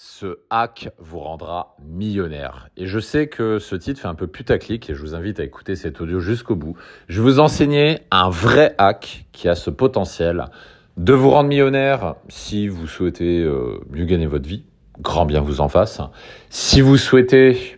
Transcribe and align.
Ce 0.00 0.38
hack 0.48 0.90
vous 1.00 1.18
rendra 1.18 1.74
millionnaire. 1.84 2.68
Et 2.76 2.86
je 2.86 3.00
sais 3.00 3.26
que 3.26 3.58
ce 3.58 3.74
titre 3.74 4.00
fait 4.00 4.06
un 4.06 4.14
peu 4.14 4.28
putaclic 4.28 4.88
et 4.88 4.94
je 4.94 5.00
vous 5.00 5.16
invite 5.16 5.40
à 5.40 5.42
écouter 5.42 5.74
cet 5.74 6.00
audio 6.00 6.20
jusqu'au 6.20 6.54
bout. 6.54 6.76
Je 7.08 7.20
vais 7.20 7.28
vous 7.28 7.40
enseigner 7.40 7.98
un 8.12 8.30
vrai 8.30 8.76
hack 8.78 9.26
qui 9.32 9.48
a 9.48 9.56
ce 9.56 9.70
potentiel 9.70 10.44
de 10.98 11.12
vous 11.12 11.30
rendre 11.30 11.48
millionnaire 11.48 12.14
si 12.28 12.68
vous 12.68 12.86
souhaitez 12.86 13.42
euh, 13.42 13.80
mieux 13.90 14.04
gagner 14.04 14.26
votre 14.26 14.48
vie. 14.48 14.62
Grand 15.00 15.26
bien 15.26 15.40
vous 15.40 15.60
en 15.60 15.68
fasse. 15.68 16.00
Si 16.48 16.80
vous 16.80 16.96
souhaitez 16.96 17.76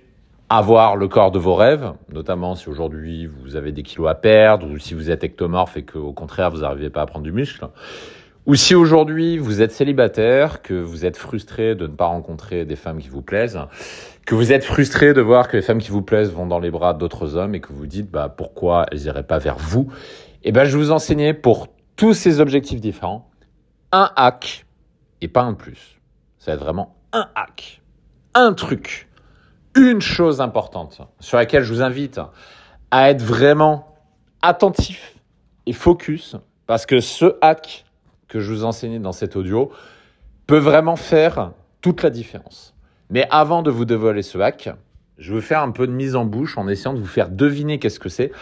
avoir 0.50 0.96
le 0.96 1.08
corps 1.08 1.30
de 1.30 1.38
vos 1.38 1.54
rêves, 1.54 1.94
notamment 2.12 2.54
si 2.54 2.68
aujourd'hui 2.68 3.24
vous 3.24 3.56
avez 3.56 3.72
des 3.72 3.82
kilos 3.82 4.10
à 4.10 4.14
perdre 4.14 4.66
ou 4.66 4.78
si 4.78 4.92
vous 4.92 5.10
êtes 5.10 5.24
ectomorphe 5.24 5.78
et 5.78 5.86
qu'au 5.86 6.12
contraire 6.12 6.50
vous 6.50 6.60
n'arrivez 6.60 6.90
pas 6.90 7.00
à 7.00 7.06
prendre 7.06 7.24
du 7.24 7.32
muscle. 7.32 7.66
Ou 8.50 8.56
si 8.56 8.74
aujourd'hui 8.74 9.38
vous 9.38 9.62
êtes 9.62 9.70
célibataire, 9.70 10.60
que 10.60 10.74
vous 10.74 11.06
êtes 11.06 11.16
frustré 11.16 11.76
de 11.76 11.86
ne 11.86 11.94
pas 11.94 12.06
rencontrer 12.06 12.64
des 12.64 12.74
femmes 12.74 12.98
qui 12.98 13.08
vous 13.08 13.22
plaisent, 13.22 13.60
que 14.26 14.34
vous 14.34 14.50
êtes 14.50 14.64
frustré 14.64 15.14
de 15.14 15.20
voir 15.20 15.46
que 15.46 15.56
les 15.56 15.62
femmes 15.62 15.78
qui 15.78 15.92
vous 15.92 16.02
plaisent 16.02 16.32
vont 16.32 16.48
dans 16.48 16.58
les 16.58 16.72
bras 16.72 16.92
d'autres 16.92 17.36
hommes 17.36 17.54
et 17.54 17.60
que 17.60 17.72
vous 17.72 17.86
dites 17.86 18.10
bah 18.10 18.28
pourquoi 18.28 18.86
elles 18.90 19.02
n'iraient 19.02 19.22
pas 19.22 19.38
vers 19.38 19.56
vous, 19.56 19.92
eh 20.42 20.50
ben 20.50 20.64
je 20.64 20.76
vais 20.76 20.82
vous 20.82 20.90
enseigner 20.90 21.32
pour 21.32 21.68
tous 21.94 22.12
ces 22.12 22.40
objectifs 22.40 22.80
différents 22.80 23.30
un 23.92 24.10
hack 24.16 24.66
et 25.20 25.28
pas 25.28 25.42
un 25.42 25.54
plus. 25.54 26.00
Ça 26.38 26.50
va 26.50 26.56
être 26.56 26.64
vraiment 26.64 26.96
un 27.12 27.28
hack, 27.36 27.82
un 28.34 28.52
truc, 28.52 29.08
une 29.76 30.00
chose 30.00 30.40
importante 30.40 31.02
sur 31.20 31.36
laquelle 31.36 31.62
je 31.62 31.72
vous 31.72 31.82
invite 31.82 32.20
à 32.90 33.10
être 33.10 33.22
vraiment 33.22 33.94
attentif 34.42 35.20
et 35.66 35.72
focus 35.72 36.34
parce 36.66 36.84
que 36.84 36.98
ce 36.98 37.36
hack 37.42 37.84
que 38.30 38.40
je 38.40 38.52
vous 38.52 38.64
enseigne 38.64 39.02
dans 39.02 39.12
cet 39.12 39.36
audio 39.36 39.70
peut 40.46 40.58
vraiment 40.58 40.96
faire 40.96 41.52
toute 41.82 42.02
la 42.02 42.10
différence. 42.10 42.74
Mais 43.10 43.26
avant 43.30 43.62
de 43.62 43.70
vous 43.70 43.84
dévoiler 43.84 44.22
ce 44.22 44.38
hack, 44.38 44.70
je 45.18 45.34
vais 45.34 45.40
faire 45.40 45.62
un 45.62 45.72
peu 45.72 45.86
de 45.86 45.92
mise 45.92 46.16
en 46.16 46.24
bouche 46.24 46.56
en 46.56 46.66
essayant 46.68 46.94
de 46.94 47.00
vous 47.00 47.06
faire 47.06 47.28
deviner 47.28 47.78
qu'est-ce 47.78 48.00
que 48.00 48.08
c'est 48.08 48.32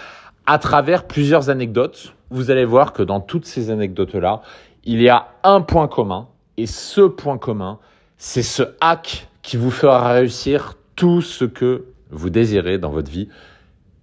à 0.46 0.58
travers 0.58 1.06
plusieurs 1.06 1.50
anecdotes. 1.50 2.14
Vous 2.30 2.50
allez 2.50 2.64
voir 2.64 2.92
que 2.92 3.02
dans 3.02 3.20
toutes 3.20 3.46
ces 3.46 3.70
anecdotes-là, 3.70 4.42
il 4.84 5.00
y 5.00 5.08
a 5.08 5.28
un 5.42 5.62
point 5.62 5.88
commun. 5.88 6.28
Et 6.56 6.66
ce 6.66 7.00
point 7.02 7.38
commun, 7.38 7.78
c'est 8.16 8.42
ce 8.42 8.62
hack 8.80 9.28
qui 9.42 9.56
vous 9.56 9.70
fera 9.70 10.12
réussir 10.12 10.74
tout 10.96 11.22
ce 11.22 11.44
que 11.44 11.86
vous 12.10 12.30
désirez 12.30 12.78
dans 12.78 12.90
votre 12.90 13.10
vie, 13.10 13.28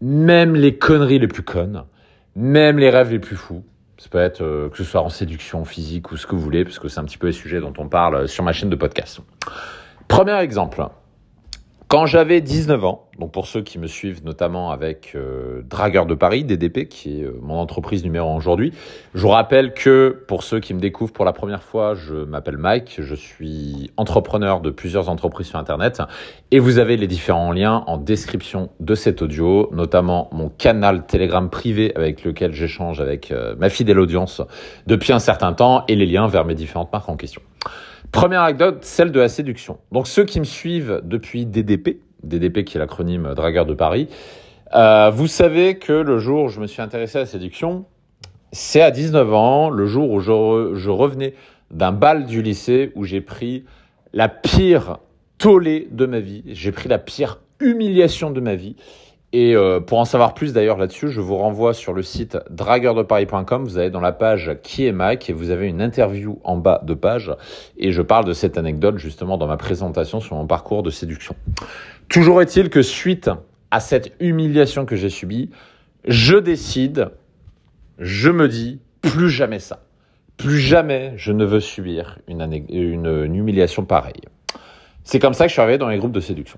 même 0.01 0.55
les 0.55 0.77
conneries 0.77 1.19
les 1.19 1.27
plus 1.27 1.43
connes, 1.43 1.83
même 2.35 2.79
les 2.79 2.89
rêves 2.89 3.11
les 3.11 3.19
plus 3.19 3.35
fous. 3.35 3.63
Ça 4.05 4.09
peut 4.11 4.19
être 4.19 4.43
euh, 4.43 4.69
que 4.69 4.77
ce 4.77 4.83
soit 4.83 5.01
en 5.01 5.09
séduction 5.09 5.65
physique 5.65 6.11
ou 6.11 6.17
ce 6.17 6.27
que 6.27 6.35
vous 6.35 6.41
voulez, 6.41 6.63
parce 6.63 6.77
que 6.77 6.87
c'est 6.87 6.99
un 6.99 7.05
petit 7.05 7.17
peu 7.17 7.25
les 7.25 7.33
sujets 7.33 7.59
dont 7.59 7.73
on 7.79 7.87
parle 7.87 8.27
sur 8.27 8.43
ma 8.43 8.53
chaîne 8.53 8.69
de 8.69 8.75
podcast. 8.75 9.19
Premier 10.07 10.37
exemple. 10.41 10.85
Quand 11.87 12.07
j'avais 12.07 12.41
19 12.41 12.83
ans, 12.83 13.09
donc 13.19 13.31
pour 13.31 13.45
ceux 13.45 13.61
qui 13.61 13.77
me 13.77 13.85
suivent 13.85 14.25
notamment 14.25 14.71
avec 14.71 15.11
euh, 15.13 15.61
Dragueur 15.69 16.07
de 16.07 16.15
Paris, 16.15 16.43
DDP, 16.43 16.89
qui 16.89 17.21
est 17.21 17.25
euh, 17.25 17.37
mon 17.43 17.59
entreprise 17.59 18.03
numéro 18.03 18.31
1 18.31 18.37
aujourd'hui, 18.37 18.73
je 19.13 19.21
vous 19.21 19.29
rappelle 19.29 19.71
que 19.71 20.23
pour 20.27 20.41
ceux 20.41 20.59
qui 20.59 20.73
me 20.73 20.79
découvrent 20.79 21.13
pour 21.13 21.25
la 21.25 21.31
première 21.31 21.61
fois, 21.61 21.93
je 21.93 22.15
m'appelle 22.15 22.57
Mike, 22.57 22.95
je 23.01 23.13
suis 23.13 23.91
entrepreneur 23.97 24.61
de 24.61 24.71
plusieurs 24.71 25.09
entreprises 25.09 25.45
sur 25.45 25.59
Internet 25.59 26.01
et 26.49 26.57
vous 26.57 26.79
avez 26.79 26.97
les 26.97 27.05
différents 27.05 27.51
liens 27.51 27.83
en 27.85 27.97
description 27.97 28.71
de 28.79 28.95
cet 28.95 29.21
audio, 29.21 29.69
notamment 29.71 30.27
mon 30.31 30.49
canal 30.49 31.05
Telegram 31.05 31.51
privé 31.51 31.95
avec 31.95 32.23
lequel 32.23 32.51
j'échange 32.51 32.99
avec 32.99 33.31
euh, 33.31 33.55
ma 33.59 33.69
fidèle 33.69 33.99
audience 33.99 34.41
depuis 34.87 35.13
un 35.13 35.19
certain 35.19 35.53
temps 35.53 35.83
et 35.87 35.95
les 35.95 36.07
liens 36.07 36.27
vers 36.27 36.45
mes 36.45 36.55
différentes 36.55 36.91
marques 36.91 37.09
en 37.09 37.15
question. 37.15 37.43
Première 38.11 38.41
anecdote, 38.41 38.83
celle 38.83 39.11
de 39.11 39.19
la 39.19 39.29
séduction. 39.29 39.77
Donc 39.91 40.07
ceux 40.07 40.25
qui 40.25 40.39
me 40.39 40.45
suivent 40.45 41.01
depuis 41.03 41.45
DDP, 41.45 42.01
DDP 42.23 42.63
qui 42.63 42.77
est 42.77 42.79
l'acronyme 42.79 43.33
Dragueur 43.35 43.65
de 43.65 43.73
Paris, 43.73 44.07
euh, 44.73 45.09
vous 45.09 45.27
savez 45.27 45.77
que 45.77 45.93
le 45.93 46.17
jour 46.19 46.45
où 46.45 46.47
je 46.49 46.59
me 46.59 46.67
suis 46.67 46.81
intéressé 46.81 47.17
à 47.17 47.21
la 47.21 47.27
séduction, 47.27 47.85
c'est 48.51 48.81
à 48.81 48.91
19 48.91 49.33
ans, 49.33 49.69
le 49.69 49.85
jour 49.85 50.09
où 50.11 50.19
je, 50.19 50.71
je 50.75 50.89
revenais 50.89 51.33
d'un 51.71 51.91
bal 51.91 52.25
du 52.25 52.41
lycée 52.41 52.91
où 52.95 53.03
j'ai 53.03 53.21
pris 53.21 53.65
la 54.13 54.29
pire 54.29 54.99
tollée 55.37 55.87
de 55.91 56.05
ma 56.05 56.19
vie, 56.19 56.43
j'ai 56.47 56.71
pris 56.71 56.89
la 56.89 56.99
pire 56.99 57.39
humiliation 57.59 58.31
de 58.31 58.39
ma 58.39 58.55
vie. 58.55 58.75
Et 59.37 59.53
euh, 59.53 59.81
pour 59.81 59.99
en 59.99 60.05
savoir 60.05 60.33
plus 60.33 60.53
d'ailleurs 60.53 60.77
là-dessus, 60.77 61.09
je 61.09 61.19
vous 61.19 61.35
renvoie 61.35 61.73
sur 61.73 61.91
le 61.91 62.03
site 62.03 62.37
dragueurdeparis.com. 62.51 63.65
Vous 63.65 63.77
allez 63.77 63.89
dans 63.89 63.99
la 63.99 64.13
page 64.13 64.55
Qui 64.63 64.85
est 64.85 64.93
Mike 64.93 65.29
et 65.29 65.33
vous 65.33 65.49
avez 65.49 65.67
une 65.67 65.81
interview 65.81 66.39
en 66.45 66.55
bas 66.55 66.79
de 66.85 66.93
page. 66.93 67.33
Et 67.77 67.91
je 67.91 68.01
parle 68.01 68.23
de 68.23 68.31
cette 68.31 68.57
anecdote 68.57 68.97
justement 68.97 69.37
dans 69.37 69.47
ma 69.47 69.57
présentation 69.57 70.21
sur 70.21 70.37
mon 70.37 70.47
parcours 70.47 70.83
de 70.83 70.89
séduction. 70.89 71.35
Toujours 72.07 72.41
est-il 72.41 72.69
que 72.69 72.81
suite 72.81 73.29
à 73.71 73.81
cette 73.81 74.13
humiliation 74.21 74.85
que 74.85 74.95
j'ai 74.95 75.09
subie, 75.09 75.49
je 76.07 76.37
décide, 76.37 77.09
je 77.99 78.29
me 78.29 78.47
dis, 78.47 78.79
plus 79.01 79.29
jamais 79.29 79.59
ça. 79.59 79.81
Plus 80.37 80.59
jamais 80.59 81.11
je 81.17 81.33
ne 81.33 81.43
veux 81.43 81.59
subir 81.59 82.19
une, 82.29 83.35
humiliation 83.35 83.83
pareille. 83.83 84.21
C'est 85.03 85.19
comme 85.19 85.33
ça 85.33 85.43
que 85.43 85.49
je 85.49 85.55
suis 85.55 85.61
arrivé 85.61 85.77
dans 85.77 85.89
les 85.89 85.97
groupes 85.97 86.13
de 86.13 86.21
séduction. 86.21 86.57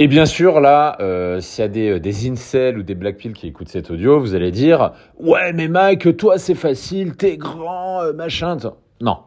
Et 0.00 0.06
bien 0.06 0.26
sûr, 0.26 0.60
là, 0.60 0.96
euh, 1.00 1.40
s'il 1.40 1.62
y 1.62 1.64
a 1.64 1.68
des, 1.68 1.98
des 1.98 2.30
incels 2.30 2.78
ou 2.78 2.84
des 2.84 2.94
blackpill 2.94 3.32
qui 3.32 3.48
écoutent 3.48 3.68
cet 3.68 3.90
audio, 3.90 4.20
vous 4.20 4.36
allez 4.36 4.52
dire 4.52 4.92
Ouais, 5.18 5.52
mais 5.52 5.66
Mike, 5.66 6.16
toi, 6.16 6.38
c'est 6.38 6.54
facile, 6.54 7.16
t'es 7.16 7.36
grand, 7.36 8.02
euh, 8.02 8.12
machin. 8.12 8.56
Non. 9.00 9.18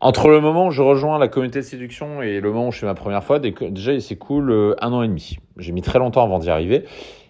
Entre 0.00 0.28
le 0.28 0.40
moment 0.40 0.66
où 0.66 0.70
je 0.72 0.82
rejoins 0.82 1.20
la 1.20 1.28
communauté 1.28 1.60
de 1.60 1.64
séduction 1.64 2.22
et 2.22 2.40
le 2.40 2.50
moment 2.50 2.68
où 2.68 2.72
je 2.72 2.78
fais 2.78 2.86
ma 2.86 2.94
première 2.94 3.22
fois, 3.22 3.38
déjà, 3.38 3.92
il 3.92 4.02
s'écoule 4.02 4.50
euh, 4.50 4.74
un 4.80 4.92
an 4.92 5.02
et 5.04 5.08
demi. 5.08 5.38
J'ai 5.58 5.70
mis 5.70 5.82
très 5.82 6.00
longtemps 6.00 6.24
avant 6.24 6.40
d'y 6.40 6.50
arriver. 6.50 6.86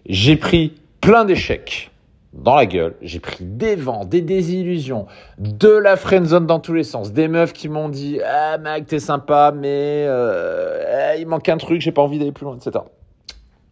J'ai 0.06 0.36
pris 0.36 0.72
plein 1.02 1.26
d'échecs 1.26 1.90
dans 2.32 2.54
la 2.54 2.66
gueule. 2.66 2.96
J'ai 3.02 3.20
pris 3.20 3.44
des 3.44 3.74
vents, 3.74 4.04
des 4.04 4.22
désillusions, 4.22 5.06
de 5.38 5.68
la 5.68 5.96
friendzone 5.96 6.46
dans 6.46 6.60
tous 6.60 6.74
les 6.74 6.84
sens, 6.84 7.12
des 7.12 7.28
meufs 7.28 7.52
qui 7.52 7.68
m'ont 7.68 7.88
dit 7.88 8.20
ah 8.24 8.58
mec 8.58 8.86
t'es 8.86 9.00
sympa 9.00 9.52
mais 9.54 10.04
euh, 10.06 11.16
il 11.18 11.26
manque 11.26 11.48
un 11.48 11.56
truc, 11.56 11.80
j'ai 11.80 11.92
pas 11.92 12.02
envie 12.02 12.18
d'aller 12.18 12.32
plus 12.32 12.44
loin, 12.44 12.56
etc. 12.56 12.84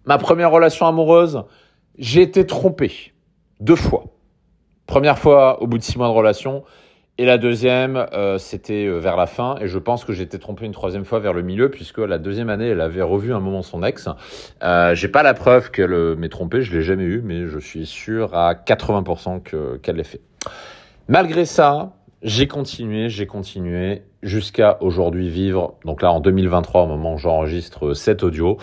Ma 0.07 0.19
première 0.19 0.51
relation 0.51 0.87
amoureuse, 0.87 1.43
j'ai 1.99 2.23
été 2.23 2.47
trompé 2.47 3.13
deux 3.61 3.77
fois. 3.77 4.05
Première 4.87 5.19
fois 5.19 5.63
au 5.63 5.67
bout 5.67 5.79
de 5.79 5.83
six 5.83 5.99
mois 5.99 6.09
de 6.09 6.15
relation, 6.15 6.65
et 7.21 7.25
la 7.25 7.37
deuxième, 7.37 8.07
euh, 8.13 8.39
c'était 8.39 8.87
euh, 8.87 8.99
vers 8.99 9.17
la 9.17 9.27
fin, 9.27 9.57
et 9.61 9.67
je 9.67 9.79
pense 9.79 10.05
que 10.05 10.13
j'étais 10.13 10.39
trompé 10.39 10.65
une 10.67 10.73
troisième 10.73 11.05
fois 11.05 11.19
vers 11.19 11.33
le 11.33 11.43
milieu, 11.43 11.69
puisque 11.69 11.99
la 11.99 12.17
deuxième 12.19 12.49
année, 12.49 12.69
elle 12.69 12.81
avait 12.81 13.03
revu 13.03 13.35
un 13.35 13.41
moment 13.41 13.63
son 13.63 13.83
ex. 13.83 14.09
Euh, 14.63 14.95
J'ai 14.95 15.09
pas 15.09 15.25
la 15.25 15.35
preuve 15.35 15.73
qu'elle 15.73 15.93
euh, 15.93 16.15
m'ait 16.15 16.29
trompé, 16.29 16.63
je 16.63 16.73
l'ai 16.73 16.83
jamais 16.83 17.03
eu, 17.03 17.21
mais 17.25 17.49
je 17.49 17.59
suis 17.59 17.87
sûr 17.87 18.37
à 18.37 18.55
80% 18.55 19.43
que 19.43 19.79
qu'elle 19.79 19.97
l'ait 19.97 20.05
fait. 20.05 20.21
Malgré 21.09 21.45
ça, 21.45 21.91
j'ai 22.23 22.47
continué, 22.47 23.09
j'ai 23.09 23.27
continué 23.27 24.03
jusqu'à 24.23 24.79
aujourd'hui 24.81 25.29
vivre, 25.29 25.75
donc 25.85 26.03
là 26.03 26.13
en 26.13 26.21
2023 26.21 26.83
au 26.83 26.87
moment 26.87 27.15
où 27.15 27.19
j'enregistre 27.19 27.95
cet 27.95 28.23
audio, 28.23 28.59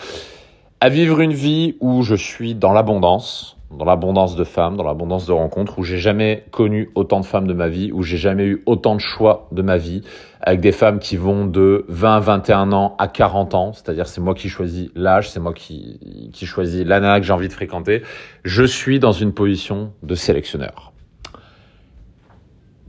à 0.80 0.88
vivre 0.88 1.20
une 1.20 1.32
vie 1.32 1.76
où 1.80 2.02
je 2.02 2.14
suis 2.14 2.54
dans 2.54 2.72
l'abondance, 2.72 3.55
dans 3.70 3.84
l'abondance 3.84 4.36
de 4.36 4.44
femmes, 4.44 4.76
dans 4.76 4.84
l'abondance 4.84 5.26
de 5.26 5.32
rencontres, 5.32 5.78
où 5.78 5.82
j'ai 5.82 5.98
jamais 5.98 6.44
connu 6.50 6.90
autant 6.94 7.20
de 7.20 7.26
femmes 7.26 7.46
de 7.46 7.52
ma 7.52 7.68
vie, 7.68 7.90
où 7.92 8.02
j'ai 8.02 8.16
jamais 8.16 8.44
eu 8.44 8.62
autant 8.66 8.94
de 8.94 9.00
choix 9.00 9.48
de 9.52 9.62
ma 9.62 9.76
vie, 9.76 10.02
avec 10.40 10.60
des 10.60 10.72
femmes 10.72 10.98
qui 10.98 11.16
vont 11.16 11.46
de 11.46 11.84
20, 11.88 12.20
21 12.20 12.72
ans 12.72 12.94
à 12.98 13.08
40 13.08 13.54
ans, 13.54 13.72
c'est-à-dire 13.72 14.06
c'est 14.06 14.20
moi 14.20 14.34
qui 14.34 14.48
choisis 14.48 14.90
l'âge, 14.94 15.30
c'est 15.30 15.40
moi 15.40 15.52
qui, 15.52 16.30
qui 16.32 16.46
choisis 16.46 16.84
l'année 16.84 17.20
que 17.20 17.26
j'ai 17.26 17.32
envie 17.32 17.48
de 17.48 17.52
fréquenter. 17.52 18.02
Je 18.44 18.62
suis 18.62 19.00
dans 19.00 19.12
une 19.12 19.32
position 19.32 19.92
de 20.02 20.14
sélectionneur. 20.14 20.92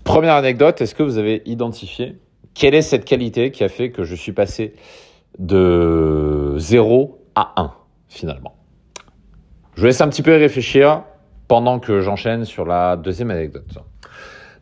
Première 0.04 0.36
anecdote, 0.36 0.80
est-ce 0.82 0.96
que 0.96 1.04
vous 1.04 1.18
avez 1.18 1.42
identifié 1.46 2.18
quelle 2.58 2.74
est 2.74 2.82
cette 2.82 3.06
qualité 3.06 3.52
qui 3.52 3.64
a 3.64 3.70
fait 3.70 3.92
que 3.92 4.04
je 4.04 4.16
suis 4.16 4.32
passé 4.32 4.74
de 5.38 6.56
0 6.58 7.24
à 7.36 7.54
1 7.56 7.72
finalement? 8.08 8.57
Je 9.78 9.82
vous 9.82 9.86
laisse 9.86 10.02
un 10.02 10.10
petit 10.10 10.24
peu 10.24 10.36
réfléchir 10.36 11.04
pendant 11.48 11.78
que 11.78 12.02
j'enchaîne 12.02 12.46
sur 12.46 12.66
la 12.66 12.96
deuxième 12.96 13.30
anecdote. 13.30 13.78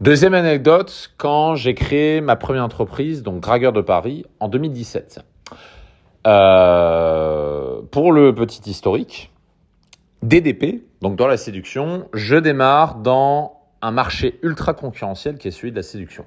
Deuxième 0.01 0.33
anecdote, 0.33 1.11
quand 1.15 1.55
j'ai 1.55 1.73
créé 1.73 2.19
ma 2.19 2.35
première 2.35 2.65
entreprise, 2.65 3.23
donc 3.23 3.39
Dragueur 3.39 3.71
de 3.71 3.79
Paris, 3.79 4.25
en 4.41 4.49
2017. 4.49 5.21
Euh, 6.27 7.79
pour 7.91 8.11
le 8.11 8.35
petit 8.35 8.69
historique, 8.69 9.31
DDP, 10.21 10.83
donc 11.01 11.15
dans 11.15 11.27
la 11.27 11.37
séduction, 11.37 12.09
je 12.13 12.35
démarre 12.35 12.95
dans 12.95 13.61
un 13.81 13.91
marché 13.91 14.37
ultra 14.43 14.73
concurrentiel 14.73 15.37
qui 15.37 15.47
est 15.47 15.51
celui 15.51 15.71
de 15.71 15.77
la 15.77 15.83
séduction. 15.83 16.25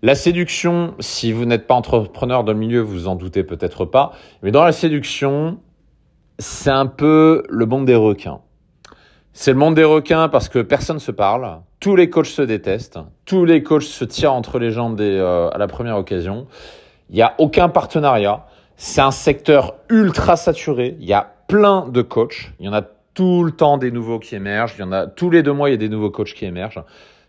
La 0.00 0.14
séduction, 0.14 0.94
si 1.00 1.32
vous 1.32 1.44
n'êtes 1.44 1.66
pas 1.66 1.74
entrepreneur 1.74 2.44
dans 2.44 2.52
le 2.52 2.58
milieu, 2.58 2.80
vous 2.80 3.08
en 3.08 3.14
doutez 3.14 3.44
peut-être 3.44 3.84
pas, 3.84 4.12
mais 4.42 4.52
dans 4.52 4.64
la 4.64 4.72
séduction, 4.72 5.58
c'est 6.38 6.70
un 6.70 6.86
peu 6.86 7.44
le 7.48 7.66
monde 7.66 7.86
des 7.86 7.94
requins. 7.94 8.40
C'est 9.32 9.52
le 9.52 9.58
monde 9.58 9.74
des 9.74 9.84
requins 9.84 10.28
parce 10.28 10.48
que 10.48 10.60
personne 10.60 10.98
se 10.98 11.10
parle, 11.10 11.60
tous 11.80 11.94
les 11.94 12.08
coachs 12.08 12.26
se 12.26 12.42
détestent, 12.42 12.98
tous 13.26 13.44
les 13.44 13.62
coachs 13.62 13.82
se 13.82 14.04
tirent 14.04 14.32
entre 14.32 14.58
les 14.58 14.70
jambes 14.70 14.96
des, 14.96 15.16
euh, 15.18 15.50
à 15.50 15.58
la 15.58 15.66
première 15.66 15.96
occasion. 15.96 16.46
Il 17.10 17.16
n'y 17.16 17.22
a 17.22 17.34
aucun 17.38 17.68
partenariat. 17.68 18.46
C'est 18.76 19.00
un 19.00 19.10
secteur 19.10 19.74
ultra 19.88 20.36
saturé. 20.36 20.96
Il 21.00 21.06
y 21.06 21.12
a 21.12 21.34
plein 21.48 21.86
de 21.88 22.02
coachs. 22.02 22.52
Il 22.60 22.66
y 22.66 22.68
en 22.68 22.72
a 22.72 22.82
tout 23.14 23.44
le 23.44 23.52
temps 23.52 23.78
des 23.78 23.90
nouveaux 23.90 24.18
qui 24.18 24.34
émergent. 24.34 24.74
Il 24.78 24.80
y 24.80 24.84
en 24.84 24.92
a 24.92 25.06
tous 25.06 25.30
les 25.30 25.42
deux 25.42 25.52
mois, 25.52 25.68
il 25.68 25.72
y 25.72 25.74
a 25.74 25.78
des 25.78 25.88
nouveaux 25.88 26.10
coachs 26.10 26.34
qui 26.34 26.44
émergent. 26.44 26.82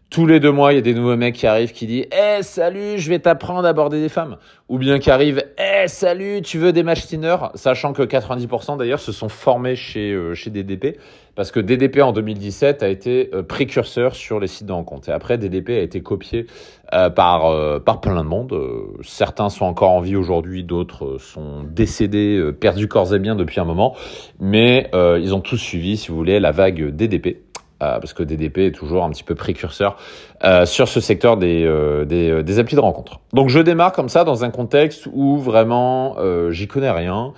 Tous 0.09 0.25
les 0.25 0.39
deux 0.39 0.51
mois, 0.51 0.71
il 0.71 0.77
y 0.77 0.80
a 0.80 0.81
des 0.81 0.94
nouveaux 0.94 1.18
mecs 1.18 1.36
qui 1.36 1.48
arrivent 1.48 1.74
qui 1.74 1.86
disent 1.86 2.06
Eh, 2.13 2.42
salut, 2.42 2.98
je 2.98 3.09
vais 3.09 3.19
t'apprendre 3.19 3.65
à 3.65 3.69
aborder 3.69 4.00
des 4.00 4.07
femmes. 4.07 4.38
Ou 4.69 4.77
bien 4.77 5.00
qui 5.00 5.12
arrivent 5.12 5.44
Eh, 5.57 5.89
salut, 5.89 6.42
tu 6.42 6.57
veux 6.57 6.71
des 6.71 6.83
machineurs 6.83 7.51
Sachant 7.56 7.92
que 7.92 8.04
90% 8.04 8.77
d'ailleurs 8.77 9.01
se 9.01 9.12
sont 9.12 9.27
formés 9.27 9.75
chez, 9.75 10.13
euh, 10.13 10.33
chez 10.33 10.50
DDP. 10.50 10.98
Parce 11.38 11.51
que 11.51 11.59
DDP 11.59 12.01
en 12.01 12.13
2017 12.13 12.81
a 12.81 12.88
été 12.89 13.30
euh, 13.31 13.44
précurseur 13.44 14.15
sur 14.15 14.39
les 14.39 14.48
sites 14.48 14.65
de 14.65 14.71
rencontres. 14.71 15.09
Et 15.09 15.12
après, 15.12 15.38
DDP 15.38 15.69
a 15.69 15.81
été 15.81 16.01
copié 16.01 16.48
euh, 16.95 17.12
par, 17.12 17.45
euh, 17.45 17.80
par 17.80 18.01
plein 18.01 18.15
de 18.15 18.27
monde. 18.27 18.60
certains 19.03 19.50
sont 19.50 19.65
encore 19.65 19.92
en 19.92 20.00
vie 20.00 20.15
aujourd'hui, 20.15 20.63
d'autres 20.63 21.19
sont 21.19 21.62
décédés, 21.63 22.51
perdus 22.60 22.88
corps 22.88 23.13
et 23.13 23.19
biens 23.19 23.36
depuis 23.36 23.60
un 23.60 23.65
moment. 23.65 23.95
Mais 24.39 24.89
ils 24.94 25.36
ont 25.36 25.42
tous 25.42 25.57
suivi, 25.57 25.95
si 25.95 26.10
vous 26.10 26.18
voulez, 26.18 26.39
la 26.39 26.51
vague 26.51 26.95
DDP. 26.95 27.47
Euh, 27.83 28.00
parce 28.00 28.13
que 28.13 28.24
DDP 28.24 28.57
est 28.59 28.71
toujours 28.71 29.03
un 29.03 29.12
petit 29.12 29.24
peu 29.24 29.35
précurseur 29.35 29.97
euh, 30.44 30.65
sur 30.65 30.88
ce 30.88 31.00
secteur 31.00 31.38
des, 31.38 31.63
euh, 31.63 32.06
des, 32.06 32.41
des, 32.41 32.57
applis 32.57 32.75
de 32.75 32.81
rencontre. 32.81 33.19
Donc 33.33 33.50
je 33.50 33.59
démarre 33.59 33.91
comme 33.91 34.09
ça 34.09 34.24
dans 34.24 34.44
un 34.44 34.50
contexte 34.50 35.07
où 35.13 35.38
vraiment 35.38 36.15
j'y 36.50 36.68
connais 36.68 36.89
rien 36.89 37.33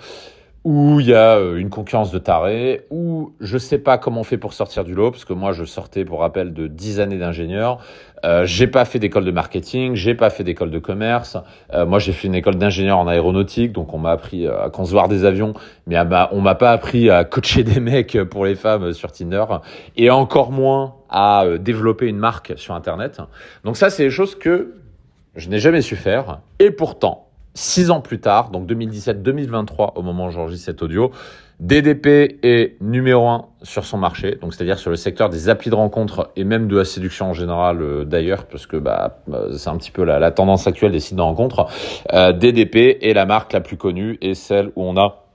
où 0.64 1.00
il 1.00 1.06
y 1.06 1.14
a 1.14 1.36
euh, 1.36 1.56
une 1.56 1.70
concurrence 1.70 2.10
de 2.10 2.18
tarés, 2.18 2.86
où 2.90 3.32
je 3.40 3.56
sais 3.56 3.78
pas 3.78 3.96
comment 3.96 4.20
on 4.20 4.24
fait 4.24 4.36
pour 4.36 4.52
sortir 4.52 4.84
du 4.84 4.94
lot, 4.94 5.10
parce 5.10 5.24
que 5.24 5.32
moi 5.32 5.52
je 5.52 5.64
sortais 5.64 6.04
pour 6.04 6.20
rappel 6.20 6.52
de 6.52 6.66
10 6.66 7.00
années 7.00 7.16
d'ingénieur, 7.16 7.78
euh, 8.24 8.44
j'ai 8.44 8.66
pas 8.66 8.84
fait 8.84 8.98
d'école 8.98 9.24
de 9.24 9.30
marketing, 9.30 9.94
j'ai 9.94 10.14
pas 10.14 10.28
fait 10.28 10.44
d'école 10.44 10.70
de 10.70 10.78
commerce, 10.78 11.38
euh, 11.72 11.86
moi 11.86 11.98
j'ai 11.98 12.12
fait 12.12 12.28
une 12.28 12.34
école 12.34 12.56
d'ingénieur 12.56 12.98
en 12.98 13.08
aéronautique, 13.08 13.72
donc 13.72 13.94
on 13.94 13.98
m'a 13.98 14.10
appris 14.10 14.46
à 14.46 14.68
concevoir 14.68 15.08
des 15.08 15.24
avions, 15.24 15.54
mais 15.86 15.96
on 16.30 16.40
m'a 16.42 16.54
pas 16.54 16.72
appris 16.72 17.08
à 17.08 17.24
coacher 17.24 17.64
des 17.64 17.80
mecs 17.80 18.22
pour 18.24 18.44
les 18.44 18.54
femmes 18.54 18.92
sur 18.92 19.12
Tinder, 19.12 19.44
et 19.96 20.10
encore 20.10 20.52
moins 20.52 20.96
à 21.08 21.44
euh, 21.44 21.56
développer 21.56 22.06
une 22.06 22.18
marque 22.18 22.52
sur 22.56 22.74
Internet. 22.74 23.22
Donc 23.64 23.78
ça 23.78 23.88
c'est 23.88 24.04
des 24.04 24.10
choses 24.10 24.34
que 24.34 24.74
je 25.36 25.48
n'ai 25.48 25.58
jamais 25.58 25.80
su 25.80 25.96
faire, 25.96 26.40
et 26.58 26.70
pourtant 26.70 27.29
Six 27.54 27.90
ans 27.90 28.00
plus 28.00 28.20
tard, 28.20 28.50
donc 28.50 28.68
2017-2023, 28.70 29.92
au 29.96 30.02
moment 30.02 30.26
où 30.26 30.30
j'enregistre 30.30 30.66
cet 30.66 30.82
audio, 30.82 31.10
DDP 31.58 32.38
est 32.42 32.80
numéro 32.80 33.28
un 33.28 33.46
sur 33.62 33.84
son 33.84 33.98
marché, 33.98 34.36
donc 34.40 34.54
c'est-à-dire 34.54 34.78
sur 34.78 34.88
le 34.88 34.96
secteur 34.96 35.28
des 35.28 35.50
applis 35.50 35.68
de 35.68 35.74
rencontre 35.74 36.30
et 36.36 36.44
même 36.44 36.68
de 36.68 36.78
la 36.78 36.86
séduction 36.86 37.30
en 37.30 37.34
général 37.34 37.82
euh, 37.82 38.04
d'ailleurs, 38.04 38.46
parce 38.46 38.66
que 38.66 38.78
bah, 38.78 39.18
euh, 39.30 39.52
c'est 39.58 39.68
un 39.68 39.76
petit 39.76 39.90
peu 39.90 40.04
la, 40.04 40.30
tendance 40.30 40.66
actuelle 40.66 40.92
des 40.92 41.00
sites 41.00 41.16
de 41.16 41.22
rencontre. 41.22 41.66
Euh, 42.14 42.32
DDP 42.32 42.98
est 43.02 43.12
la 43.12 43.26
marque 43.26 43.52
la 43.52 43.60
plus 43.60 43.76
connue 43.76 44.16
et 44.22 44.34
celle 44.34 44.68
où 44.76 44.84
on 44.84 44.96
a 44.96 45.26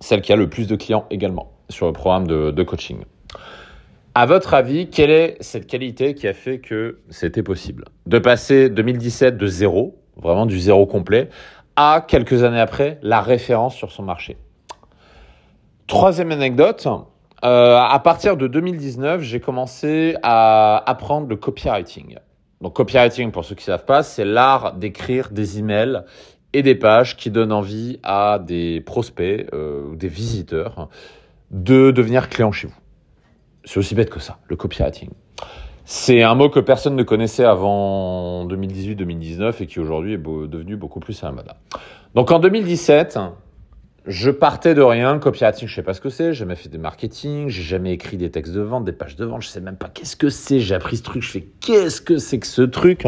celle 0.00 0.22
qui 0.22 0.32
a 0.32 0.36
le 0.36 0.48
plus 0.48 0.68
de 0.68 0.76
clients 0.76 1.06
également 1.10 1.50
sur 1.68 1.86
le 1.86 1.92
programme 1.92 2.26
de, 2.26 2.50
de 2.50 2.62
coaching. 2.62 3.00
À 4.14 4.24
votre 4.24 4.54
avis, 4.54 4.88
quelle 4.88 5.10
est 5.10 5.36
cette 5.40 5.66
qualité 5.66 6.14
qui 6.14 6.26
a 6.28 6.32
fait 6.32 6.60
que 6.60 7.00
c'était 7.10 7.42
possible? 7.42 7.84
De 8.06 8.18
passer 8.18 8.70
2017 8.70 9.36
de 9.36 9.46
zéro 9.46 9.98
vraiment 10.20 10.46
du 10.46 10.58
zéro 10.58 10.86
complet, 10.86 11.28
à 11.76 12.04
quelques 12.06 12.42
années 12.42 12.60
après 12.60 12.98
la 13.02 13.20
référence 13.20 13.74
sur 13.74 13.92
son 13.92 14.02
marché. 14.02 14.36
Troisième 15.86 16.32
anecdote, 16.32 16.86
euh, 17.44 17.76
à 17.78 17.98
partir 18.00 18.36
de 18.36 18.46
2019, 18.46 19.22
j'ai 19.22 19.40
commencé 19.40 20.16
à 20.22 20.82
apprendre 20.90 21.28
le 21.28 21.36
copywriting. 21.36 22.18
Donc 22.60 22.74
copywriting, 22.74 23.30
pour 23.30 23.44
ceux 23.44 23.54
qui 23.54 23.62
ne 23.62 23.76
savent 23.76 23.84
pas, 23.84 24.02
c'est 24.02 24.24
l'art 24.24 24.74
d'écrire 24.74 25.30
des 25.30 25.60
emails 25.60 26.02
et 26.52 26.62
des 26.62 26.74
pages 26.74 27.16
qui 27.16 27.30
donnent 27.30 27.52
envie 27.52 28.00
à 28.02 28.40
des 28.44 28.80
prospects 28.80 29.46
euh, 29.54 29.90
ou 29.90 29.96
des 29.96 30.08
visiteurs 30.08 30.88
de 31.50 31.90
devenir 31.90 32.28
clients 32.28 32.52
chez 32.52 32.66
vous. 32.66 32.76
C'est 33.64 33.78
aussi 33.78 33.94
bête 33.94 34.10
que 34.10 34.20
ça, 34.20 34.38
le 34.48 34.56
copywriting. 34.56 35.10
C'est 35.90 36.22
un 36.22 36.34
mot 36.34 36.50
que 36.50 36.60
personne 36.60 36.96
ne 36.96 37.02
connaissait 37.02 37.46
avant 37.46 38.46
2018-2019 38.46 39.62
et 39.62 39.66
qui 39.66 39.80
aujourd'hui 39.80 40.12
est 40.12 40.18
devenu 40.18 40.76
beaucoup 40.76 41.00
plus 41.00 41.22
la 41.22 41.32
mode. 41.32 41.46
Donc 42.14 42.30
en 42.30 42.40
2017, 42.40 43.18
je 44.04 44.30
partais 44.30 44.74
de 44.74 44.82
rien, 44.82 45.18
copywriting, 45.18 45.66
je 45.66 45.74
sais 45.74 45.82
pas 45.82 45.94
ce 45.94 46.02
que 46.02 46.10
c'est, 46.10 46.34
j'ai 46.34 46.40
jamais 46.40 46.56
fait 46.56 46.68
des 46.68 46.76
marketing, 46.76 47.48
j'ai 47.48 47.62
jamais 47.62 47.94
écrit 47.94 48.18
des 48.18 48.30
textes 48.30 48.52
de 48.52 48.60
vente, 48.60 48.84
des 48.84 48.92
pages 48.92 49.16
de 49.16 49.24
vente, 49.24 49.40
je 49.40 49.48
sais 49.48 49.62
même 49.62 49.76
pas 49.76 49.88
qu'est-ce 49.88 50.16
que 50.16 50.28
c'est, 50.28 50.60
j'ai 50.60 50.74
appris 50.74 50.98
ce 50.98 51.04
truc, 51.04 51.22
je 51.22 51.30
fais 51.30 51.46
qu'est-ce 51.60 52.02
que 52.02 52.18
c'est 52.18 52.38
que 52.38 52.46
ce 52.46 52.60
truc? 52.60 53.06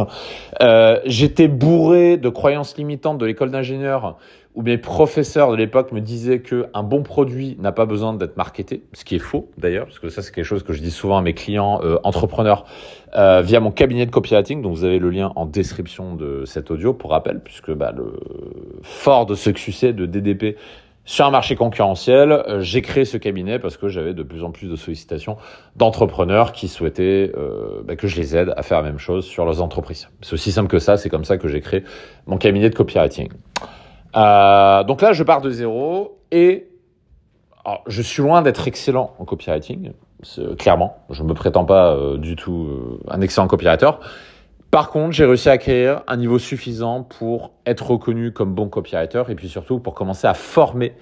Euh, 0.63 1.01
J'étais 1.05 1.49
bourré 1.49 2.17
de 2.17 2.31
croyances 2.31 2.79
limitantes 2.79 3.19
de 3.19 3.27
l'école 3.27 3.51
d'ingénieur 3.51 4.17
où 4.55 4.63
mes 4.63 4.79
professeurs 4.79 5.51
de 5.51 5.57
l'époque 5.57 5.93
me 5.93 6.01
disaient 6.01 6.41
que 6.41 6.67
un 6.75 6.83
bon 6.83 7.03
produit 7.03 7.57
n'a 7.61 7.73
pas 7.73 7.87
besoin 7.87 8.15
d'être 8.15 8.37
marketé, 8.37 8.83
ce 8.93 9.05
qui 9.05 9.15
est 9.15 9.21
faux 9.21 9.51
d'ailleurs, 9.59 9.87
parce 9.87 9.99
que 9.99 10.09
ça 10.09 10.23
c'est 10.23 10.35
quelque 10.35 10.45
chose 10.45 10.65
que 10.65 10.73
je 10.73 10.83
dis 10.83 10.91
souvent 10.91 11.19
à 11.19 11.23
mes 11.23 11.35
clients 11.35 11.81
euh, 11.83 11.99
entrepreneurs 12.03 12.65
euh, 13.17 13.43
via 13.43 13.61
mon 13.61 13.71
cabinet 13.71 14.07
de 14.07 14.11
copywriting, 14.11 14.63
dont 14.63 14.71
vous 14.71 14.85
avez 14.85 14.99
le 14.99 15.11
lien 15.11 15.33
en 15.37 15.47
description 15.47 16.15
de 16.15 16.45
cet 16.47 16.71
audio 16.71 16.93
pour 16.93 17.11
rappel, 17.11 17.41
puisque 17.41 17.73
bah, 17.73 17.93
le 17.97 18.19
fort 18.83 19.27
de 19.27 19.35
ce 19.35 19.53
succès 19.57 19.93
de 19.93 20.07
DDP 20.07 20.57
sur 21.11 21.25
un 21.27 21.31
marché 21.31 21.57
concurrentiel, 21.57 22.31
euh, 22.31 22.61
j'ai 22.61 22.83
créé 22.83 23.05
ce 23.05 23.17
cabinet 23.17 23.59
parce 23.59 23.77
que 23.77 23.89
j'avais 23.89 24.15
de 24.15 24.23
plus 24.23 24.45
en 24.45 24.53
plus 24.53 24.69
de 24.69 24.77
sollicitations 24.77 25.39
d'entrepreneurs 25.75 26.53
qui 26.53 26.69
souhaitaient 26.69 27.33
euh, 27.37 27.83
bah, 27.85 27.97
que 27.97 28.07
je 28.07 28.17
les 28.17 28.37
aide 28.37 28.53
à 28.57 28.63
faire 28.63 28.81
la 28.81 28.89
même 28.89 28.99
chose 28.99 29.25
sur 29.25 29.45
leurs 29.45 29.63
entreprises. 29.63 30.09
C'est 30.21 30.35
aussi 30.35 30.53
simple 30.53 30.69
que 30.69 30.79
ça, 30.79 30.97
c'est 30.97 31.09
comme 31.09 31.25
ça 31.25 31.37
que 31.37 31.49
j'ai 31.49 31.61
créé 31.61 31.83
mon 32.27 32.37
cabinet 32.37 32.71
de 32.71 32.75
copywriting. 32.75 33.29
Euh, 34.17 34.85
donc 34.85 35.03
là, 35.03 35.13
je 35.13 35.23
pars 35.23 35.41
de 35.41 35.51
zéro 35.51 36.19
et 36.31 36.67
je 37.87 38.03
suis 38.03 38.23
loin 38.23 38.43
d'être 38.43 38.67
excellent 38.67 39.15
en 39.19 39.25
copywriting, 39.25 39.93
clairement. 40.59 40.97
Je 41.11 41.23
ne 41.23 41.29
me 41.29 41.35
prétends 41.35 41.65
pas 41.65 41.95
euh, 41.95 42.17
du 42.17 42.37
tout 42.37 42.67
euh, 42.69 43.01
un 43.09 43.21
excellent 43.21 43.47
copywriter. 43.47 43.91
Par 44.71 44.91
contre, 44.91 45.13
j'ai 45.13 45.25
réussi 45.25 45.49
à 45.49 45.53
acquérir 45.53 46.03
un 46.07 46.17
niveau 46.17 46.39
suffisant 46.39 47.03
pour 47.03 47.53
être 47.67 47.91
reconnu 47.91 48.33
comme 48.33 48.55
bon 48.55 48.69
copywriter 48.69 49.25
et 49.29 49.35
puis 49.35 49.49
surtout 49.49 49.81
pour 49.81 49.95
commencer 49.95 50.27
à 50.27 50.35
former 50.35 50.95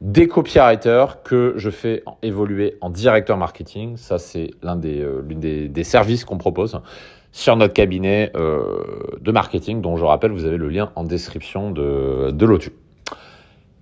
des 0.00 0.28
copywriters 0.28 1.22
que 1.22 1.54
je 1.56 1.70
fais 1.70 2.04
évoluer 2.22 2.76
en 2.80 2.90
directeur 2.90 3.36
marketing. 3.36 3.96
Ça, 3.96 4.18
c'est 4.18 4.50
l'un 4.62 4.76
des, 4.76 5.84
services 5.84 6.24
qu'on 6.24 6.38
propose 6.38 6.80
sur 7.32 7.56
notre 7.56 7.74
cabinet 7.74 8.30
euh, 8.36 8.82
de 9.20 9.32
marketing, 9.32 9.82
dont 9.82 9.96
je 9.96 10.04
rappelle, 10.04 10.32
vous 10.32 10.44
avez 10.44 10.56
le 10.56 10.68
lien 10.68 10.90
en 10.96 11.04
description 11.04 11.70
de, 11.70 12.30
de 12.30 12.46
l'audio. 12.46 12.70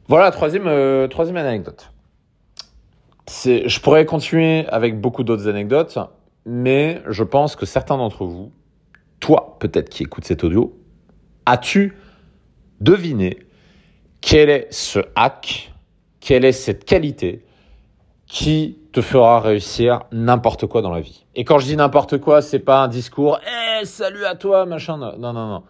Voilà, 0.09 0.31
troisième, 0.31 0.67
euh, 0.67 1.09
troisième 1.09 1.37
anecdote. 1.37 1.91
Je 3.29 3.81
pourrais 3.81 4.05
continuer 4.05 4.67
avec 4.69 5.01
beaucoup 5.01 5.25
d'autres 5.25 5.49
anecdotes, 5.49 5.99
mais 6.45 7.01
je 7.09 7.25
pense 7.25 7.57
que 7.57 7.65
certains 7.65 7.97
d'entre 7.97 8.25
vous, 8.25 8.53
toi 9.21 9.57
peut-être 9.61 9.89
qui 9.89 10.03
écoutes 10.03 10.25
cet 10.25 10.45
audio, 10.45 10.77
as-tu 11.47 11.97
deviné 12.81 13.39
quel 14.21 14.51
est 14.51 14.67
ce 14.71 15.01
hack, 15.17 15.73
quelle 16.21 16.45
est 16.45 16.53
cette 16.53 16.85
qualité 16.85 17.44
qui 18.27 18.79
te 18.93 19.01
fera 19.01 19.41
réussir 19.41 20.05
n'importe 20.13 20.67
quoi 20.67 20.83
dans 20.83 20.91
la 20.91 21.01
vie. 21.01 21.27
Et 21.35 21.45
quand 21.45 21.59
je 21.59 21.67
dis 21.67 21.77
n'importe 21.77 22.19
quoi, 22.19 22.43
c'est 22.43 22.59
pas 22.59 22.83
un 22.83 22.89
discours 22.89 23.39
"Eh, 23.47 23.85
salut 23.85 24.25
à 24.25 24.35
toi, 24.35 24.67
machin." 24.67 24.97
Non, 24.97 25.17
non, 25.19 25.33
non. 25.33 25.63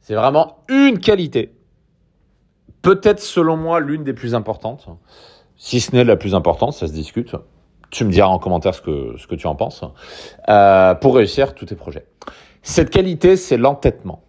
C'est 0.00 0.14
vraiment 0.14 0.58
une 0.68 0.98
qualité. 0.98 1.52
Peut-être 2.82 3.20
selon 3.20 3.56
moi 3.56 3.80
l'une 3.80 4.04
des 4.04 4.12
plus 4.12 4.34
importantes, 4.34 4.86
si 5.56 5.80
ce 5.80 5.94
n'est 5.94 6.04
la 6.04 6.16
plus 6.16 6.34
importante, 6.34 6.74
ça 6.74 6.86
se 6.86 6.92
discute. 6.92 7.34
Tu 7.90 8.04
me 8.04 8.10
diras 8.10 8.28
en 8.28 8.38
commentaire 8.38 8.74
ce 8.74 8.82
que, 8.82 9.16
ce 9.16 9.26
que 9.26 9.34
tu 9.34 9.46
en 9.46 9.54
penses, 9.54 9.82
euh, 10.48 10.94
pour 10.94 11.16
réussir 11.16 11.54
tous 11.54 11.66
tes 11.66 11.76
projets. 11.76 12.06
Cette 12.62 12.90
qualité, 12.90 13.36
c'est 13.36 13.56
l'entêtement. 13.56 14.22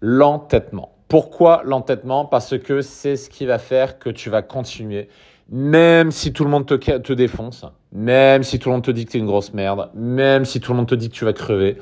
L'entêtement. 0.00 0.92
Pourquoi 1.08 1.62
l'entêtement? 1.64 2.24
Parce 2.24 2.56
que 2.58 2.80
c'est 2.80 3.16
ce 3.16 3.28
qui 3.28 3.44
va 3.44 3.58
faire 3.58 3.98
que 3.98 4.08
tu 4.08 4.30
vas 4.30 4.42
continuer 4.42 5.08
même 5.50 6.12
si 6.12 6.32
tout 6.32 6.44
le 6.44 6.50
monde 6.50 6.66
te, 6.66 6.74
te 6.74 7.12
défonce, 7.12 7.64
même 7.92 8.44
si 8.44 8.58
tout 8.58 8.68
le 8.68 8.74
monde 8.76 8.84
te 8.84 8.90
dit 8.90 9.04
que 9.04 9.10
tu 9.10 9.16
es 9.16 9.20
une 9.20 9.26
grosse 9.26 9.52
merde, 9.52 9.90
même 9.94 10.44
si 10.44 10.60
tout 10.60 10.72
le 10.72 10.78
monde 10.78 10.88
te 10.88 10.94
dit 10.94 11.08
que 11.08 11.14
tu 11.14 11.24
vas 11.24 11.32
crever, 11.32 11.76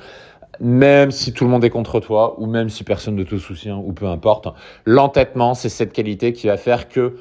même 0.61 1.11
si 1.11 1.33
tout 1.33 1.45
le 1.45 1.51
monde 1.51 1.65
est 1.65 1.71
contre 1.71 2.01
toi, 2.01 2.41
ou 2.41 2.47
même 2.47 2.71
si 2.71 2.83
personne 2.83 3.15
ne 3.15 3.25
te 3.25 3.37
soutient, 3.37 3.77
ou 3.77 3.93
peu 3.93 4.07
importe, 4.07 4.49
l'entêtement, 4.87 5.55
c'est 5.55 5.69
cette 5.69 5.93
qualité 5.93 6.33
qui 6.33 6.47
va 6.47 6.57
faire 6.57 6.89
que 6.89 7.17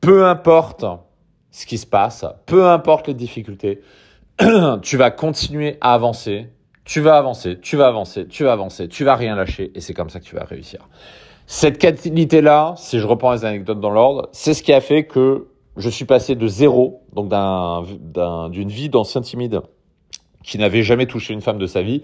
peu 0.00 0.26
importe 0.26 0.84
ce 1.52 1.66
qui 1.66 1.78
se 1.78 1.86
passe, 1.86 2.24
peu 2.46 2.66
importe 2.66 3.06
les 3.06 3.14
difficultés, 3.14 3.80
tu 4.82 4.96
vas 4.96 5.10
continuer 5.12 5.78
à 5.80 5.94
avancer, 5.94 6.48
tu 6.84 7.00
vas 7.00 7.16
avancer, 7.16 7.60
tu 7.60 7.76
vas 7.76 7.86
avancer, 7.86 8.26
tu 8.26 8.42
vas 8.42 8.52
avancer, 8.52 8.88
tu 8.88 9.04
vas 9.04 9.14
rien 9.14 9.36
lâcher, 9.36 9.70
et 9.76 9.80
c'est 9.80 9.94
comme 9.94 10.10
ça 10.10 10.18
que 10.18 10.24
tu 10.24 10.34
vas 10.34 10.44
réussir. 10.44 10.88
Cette 11.46 11.78
qualité-là, 11.78 12.74
si 12.76 12.98
je 12.98 13.06
reprends 13.06 13.32
les 13.32 13.44
anecdotes 13.44 13.80
dans 13.80 13.90
l'ordre, 13.90 14.28
c'est 14.32 14.54
ce 14.54 14.62
qui 14.62 14.72
a 14.72 14.80
fait 14.80 15.04
que 15.04 15.46
je 15.76 15.88
suis 15.88 16.04
passé 16.04 16.34
de 16.34 16.46
zéro, 16.46 17.02
donc 17.14 17.30
d'une 18.52 18.68
vie 18.68 18.88
d'ancien 18.88 19.20
timide 19.20 19.62
qui 20.42 20.58
n'avait 20.58 20.82
jamais 20.82 21.06
touché 21.06 21.32
une 21.32 21.40
femme 21.40 21.58
de 21.58 21.66
sa 21.66 21.82
vie, 21.82 22.02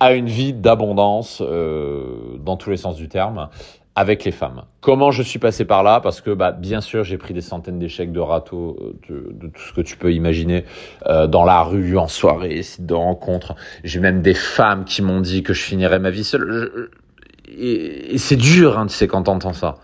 à 0.00 0.12
une 0.12 0.26
vie 0.26 0.52
d'abondance 0.52 1.42
euh, 1.44 2.36
dans 2.38 2.56
tous 2.56 2.70
les 2.70 2.76
sens 2.76 2.96
du 2.96 3.08
terme, 3.08 3.48
avec 3.94 4.24
les 4.24 4.30
femmes. 4.30 4.62
Comment 4.80 5.10
je 5.10 5.22
suis 5.22 5.38
passé 5.40 5.64
par 5.64 5.82
là? 5.82 6.00
Parce 6.00 6.20
que 6.20 6.30
bah, 6.30 6.52
bien 6.52 6.80
sûr, 6.80 7.02
j'ai 7.02 7.18
pris 7.18 7.34
des 7.34 7.40
centaines 7.40 7.78
d'échecs 7.78 8.12
de 8.12 8.20
râteaux, 8.20 8.76
de, 9.08 9.48
tout 9.48 9.60
ce 9.60 9.72
que 9.72 9.80
tu 9.80 9.96
peux 9.96 10.12
imaginer, 10.12 10.64
euh, 11.06 11.26
dans 11.26 11.44
la 11.44 11.62
rue, 11.62 11.98
en 11.98 12.06
soirée, 12.06 12.62
de 12.78 12.94
rencontres. 12.94 13.56
J'ai 13.82 13.98
même 13.98 14.22
des 14.22 14.34
femmes 14.34 14.84
qui 14.84 15.02
m'ont 15.02 15.20
dit 15.20 15.42
que 15.42 15.52
je 15.52 15.62
finirais 15.62 15.98
ma 15.98 16.10
vie 16.10 16.24
seule. 16.24 16.90
et, 17.48 18.14
et 18.14 18.18
c'est 18.18 18.36
dur, 18.36 18.78
hein, 18.78 18.86
tu 18.86 18.94
sais, 18.94 19.08
quand 19.08 19.24
t'entends 19.24 19.52
ça. 19.52 19.76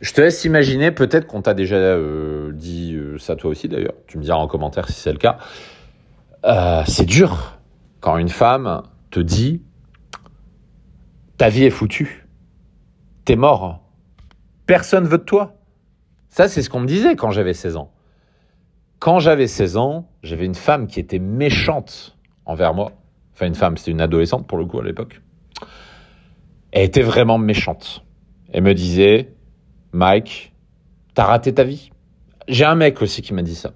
Je 0.00 0.12
te 0.12 0.20
laisse 0.20 0.44
imaginer, 0.44 0.90
peut-être 0.90 1.26
qu'on 1.26 1.40
t'a 1.40 1.54
déjà 1.54 1.76
euh, 1.76 2.35
dit 2.56 2.94
euh, 2.94 3.18
ça 3.18 3.36
toi 3.36 3.50
aussi 3.50 3.68
d'ailleurs. 3.68 3.94
Tu 4.06 4.18
me 4.18 4.22
diras 4.22 4.38
en 4.38 4.48
commentaire 4.48 4.88
si 4.88 4.94
c'est 4.94 5.12
le 5.12 5.18
cas. 5.18 5.38
Euh, 6.44 6.82
c'est 6.86 7.06
dur 7.06 7.58
quand 8.00 8.18
une 8.18 8.28
femme 8.28 8.82
te 9.10 9.20
dit 9.20 9.62
ta 11.38 11.48
vie 11.48 11.64
est 11.64 11.70
foutue 11.70 12.26
t'es 13.26 13.36
mort. 13.36 13.80
Personne 14.66 15.04
veut 15.04 15.18
de 15.18 15.24
toi. 15.24 15.56
Ça, 16.30 16.48
c'est 16.48 16.62
ce 16.62 16.70
qu'on 16.70 16.80
me 16.80 16.86
disait 16.86 17.16
quand 17.16 17.30
j'avais 17.30 17.52
16 17.52 17.76
ans. 17.76 17.92
Quand 18.98 19.18
j'avais 19.18 19.46
16 19.46 19.76
ans, 19.76 20.08
j'avais 20.22 20.46
une 20.46 20.54
femme 20.54 20.86
qui 20.86 20.98
était 20.98 21.18
méchante 21.18 22.16
envers 22.46 22.72
moi. 22.72 22.92
Enfin, 23.34 23.46
une 23.46 23.54
femme, 23.54 23.76
c'était 23.76 23.90
une 23.90 24.00
adolescente 24.00 24.46
pour 24.46 24.56
le 24.56 24.64
coup 24.64 24.80
à 24.80 24.84
l'époque. 24.84 25.20
Elle 26.72 26.84
était 26.84 27.02
vraiment 27.02 27.36
méchante. 27.36 28.04
Elle 28.52 28.62
me 28.62 28.74
disait, 28.74 29.34
Mike, 29.92 30.54
t'as 31.14 31.24
raté 31.24 31.52
ta 31.52 31.64
vie. 31.64 31.90
J'ai 32.48 32.64
un 32.64 32.76
mec 32.76 33.02
aussi 33.02 33.22
qui 33.22 33.34
m'a 33.34 33.42
dit 33.42 33.54
ça. 33.54 33.72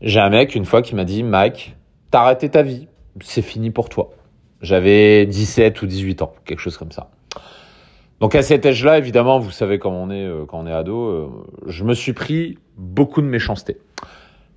J'ai 0.00 0.20
un 0.20 0.30
mec 0.30 0.54
une 0.54 0.64
fois 0.64 0.82
qui 0.82 0.94
m'a 0.94 1.04
dit, 1.04 1.22
Mike, 1.22 1.76
t'as 2.10 2.22
raté 2.22 2.48
ta 2.48 2.62
vie. 2.62 2.86
C'est 3.22 3.42
fini 3.42 3.70
pour 3.70 3.88
toi. 3.88 4.12
J'avais 4.60 5.26
17 5.26 5.82
ou 5.82 5.86
18 5.86 6.22
ans, 6.22 6.34
quelque 6.44 6.60
chose 6.60 6.76
comme 6.76 6.92
ça. 6.92 7.10
Donc 8.20 8.34
à 8.34 8.42
cet 8.42 8.64
âge-là, 8.64 8.98
évidemment, 8.98 9.38
vous 9.38 9.50
savez 9.50 9.78
comment 9.78 10.02
on 10.02 10.10
est 10.10 10.24
euh, 10.24 10.46
quand 10.46 10.60
on 10.60 10.66
est 10.66 10.72
ado, 10.72 11.02
euh, 11.02 11.28
je 11.66 11.84
me 11.84 11.94
suis 11.94 12.12
pris 12.12 12.58
beaucoup 12.76 13.20
de 13.20 13.26
méchanceté. 13.26 13.78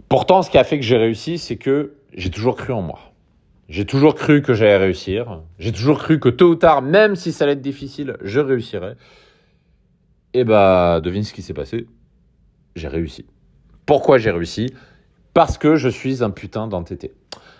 Pourtant, 0.09 0.41
ce 0.41 0.49
qui 0.49 0.57
a 0.57 0.63
fait 0.63 0.77
que 0.77 0.85
j'ai 0.85 0.97
réussi, 0.97 1.37
c'est 1.37 1.57
que 1.57 1.95
j'ai 2.13 2.29
toujours 2.29 2.55
cru 2.55 2.71
en 2.71 2.81
moi. 2.81 2.99
J'ai 3.67 3.85
toujours 3.85 4.15
cru 4.15 4.41
que 4.41 4.53
j'allais 4.53 4.77
réussir. 4.77 5.41
J'ai 5.59 5.73
toujours 5.73 5.97
cru 5.97 6.19
que 6.19 6.29
tôt 6.29 6.49
ou 6.51 6.55
tard, 6.55 6.81
même 6.81 7.15
si 7.15 7.33
ça 7.33 7.43
allait 7.43 7.53
être 7.53 7.61
difficile, 7.61 8.15
je 8.21 8.39
réussirais. 8.39 8.95
Et 10.33 10.43
bah, 10.43 11.01
devine 11.03 11.23
ce 11.23 11.33
qui 11.33 11.41
s'est 11.41 11.53
passé. 11.53 11.87
J'ai 12.77 12.87
réussi. 12.87 13.25
Pourquoi 13.85 14.17
j'ai 14.17 14.31
réussi? 14.31 14.73
Parce 15.33 15.57
que 15.57 15.75
je 15.75 15.89
suis 15.89 16.23
un 16.23 16.29
putain 16.29 16.67
d'entêté. 16.67 17.13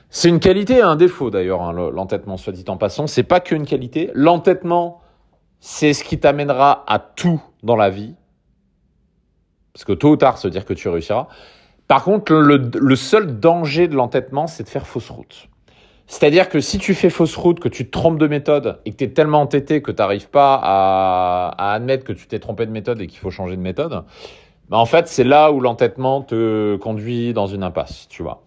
C'est 0.09 0.29
une 0.29 0.39
qualité 0.39 0.75
et 0.75 0.81
un 0.81 0.95
défaut 0.95 1.29
d'ailleurs, 1.29 1.61
hein, 1.61 1.73
l'entêtement, 1.73 2.37
soit 2.37 2.53
dit 2.53 2.65
en 2.67 2.77
passant. 2.77 3.07
C'est 3.07 3.23
pas 3.23 3.39
qu'une 3.39 3.65
qualité. 3.65 4.11
L'entêtement, 4.13 5.01
c'est 5.59 5.93
ce 5.93 6.03
qui 6.03 6.19
t'amènera 6.19 6.83
à 6.87 6.99
tout 6.99 7.41
dans 7.63 7.75
la 7.75 7.89
vie. 7.89 8.15
Parce 9.73 9.85
que 9.85 9.93
tôt 9.93 10.11
ou 10.11 10.17
tard, 10.17 10.37
se 10.37 10.47
dire 10.47 10.65
que 10.65 10.73
tu 10.73 10.87
réussiras. 10.87 11.27
Par 11.87 12.03
contre, 12.03 12.33
le, 12.33 12.95
seul 12.95 13.39
danger 13.39 13.87
de 13.87 13.95
l'entêtement, 13.95 14.47
c'est 14.47 14.63
de 14.63 14.69
faire 14.69 14.87
fausse 14.87 15.09
route. 15.09 15.49
C'est-à-dire 16.05 16.47
que 16.49 16.59
si 16.59 16.79
tu 16.79 16.93
fais 16.93 17.09
fausse 17.09 17.35
route, 17.35 17.59
que 17.59 17.69
tu 17.69 17.85
te 17.85 17.91
trompes 17.91 18.17
de 18.17 18.27
méthode 18.27 18.79
et 18.85 18.91
que 18.91 18.97
tu 18.97 19.03
es 19.03 19.09
tellement 19.09 19.41
entêté 19.41 19.81
que 19.81 19.91
tu 19.91 19.97
n'arrives 19.97 20.29
pas 20.29 20.59
à, 20.61 21.73
admettre 21.73 22.05
que 22.05 22.13
tu 22.13 22.27
t'es 22.27 22.39
trompé 22.39 22.65
de 22.65 22.71
méthode 22.71 23.01
et 23.01 23.07
qu'il 23.07 23.19
faut 23.19 23.29
changer 23.29 23.55
de 23.57 23.61
méthode, 23.61 24.03
bah 24.69 24.77
en 24.77 24.85
fait, 24.85 25.07
c'est 25.07 25.23
là 25.23 25.51
où 25.51 25.59
l'entêtement 25.59 26.21
te 26.21 26.75
conduit 26.77 27.33
dans 27.33 27.47
une 27.47 27.63
impasse, 27.63 28.07
tu 28.09 28.21
vois. 28.23 28.43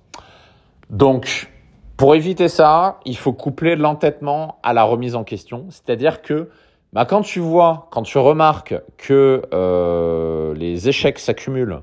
Donc, 0.91 1.51
pour 1.97 2.15
éviter 2.15 2.49
ça, 2.49 2.99
il 3.05 3.17
faut 3.17 3.33
coupler 3.33 3.77
l'entêtement 3.77 4.59
à 4.63 4.73
la 4.73 4.83
remise 4.83 5.15
en 5.15 5.25
question. 5.25 5.67
C'est-à-dire 5.71 6.23
que 6.23 6.49
bah, 6.93 7.05
quand 7.05 7.23
tu 7.23 7.41
vois, 7.41 7.89
quand 7.91 8.03
tu 8.03 8.19
remarques 8.19 8.75
que 8.97 9.43
euh, 9.55 10.55
les 10.55 10.89
échecs 10.89 11.19
s'accumulent 11.19 11.83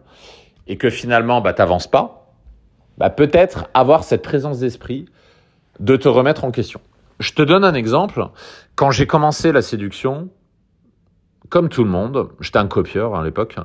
et 0.67 0.77
que 0.77 0.89
finalement 0.89 1.39
bah, 1.39 1.53
tu 1.53 1.61
n'avances 1.61 1.87
pas, 1.87 2.33
bah, 2.97 3.09
peut-être 3.09 3.69
avoir 3.73 4.03
cette 4.03 4.21
présence 4.21 4.59
d'esprit 4.59 5.05
de 5.79 5.95
te 5.95 6.07
remettre 6.07 6.43
en 6.43 6.51
question. 6.51 6.81
Je 7.19 7.31
te 7.31 7.41
donne 7.41 7.63
un 7.63 7.73
exemple. 7.73 8.27
Quand 8.75 8.91
j'ai 8.91 9.07
commencé 9.07 9.51
la 9.51 9.61
séduction, 9.61 10.29
comme 11.49 11.69
tout 11.69 11.83
le 11.83 11.89
monde, 11.89 12.29
j'étais 12.39 12.57
un 12.57 12.67
copieur 12.67 13.15
à 13.15 13.23
l'époque, 13.23 13.55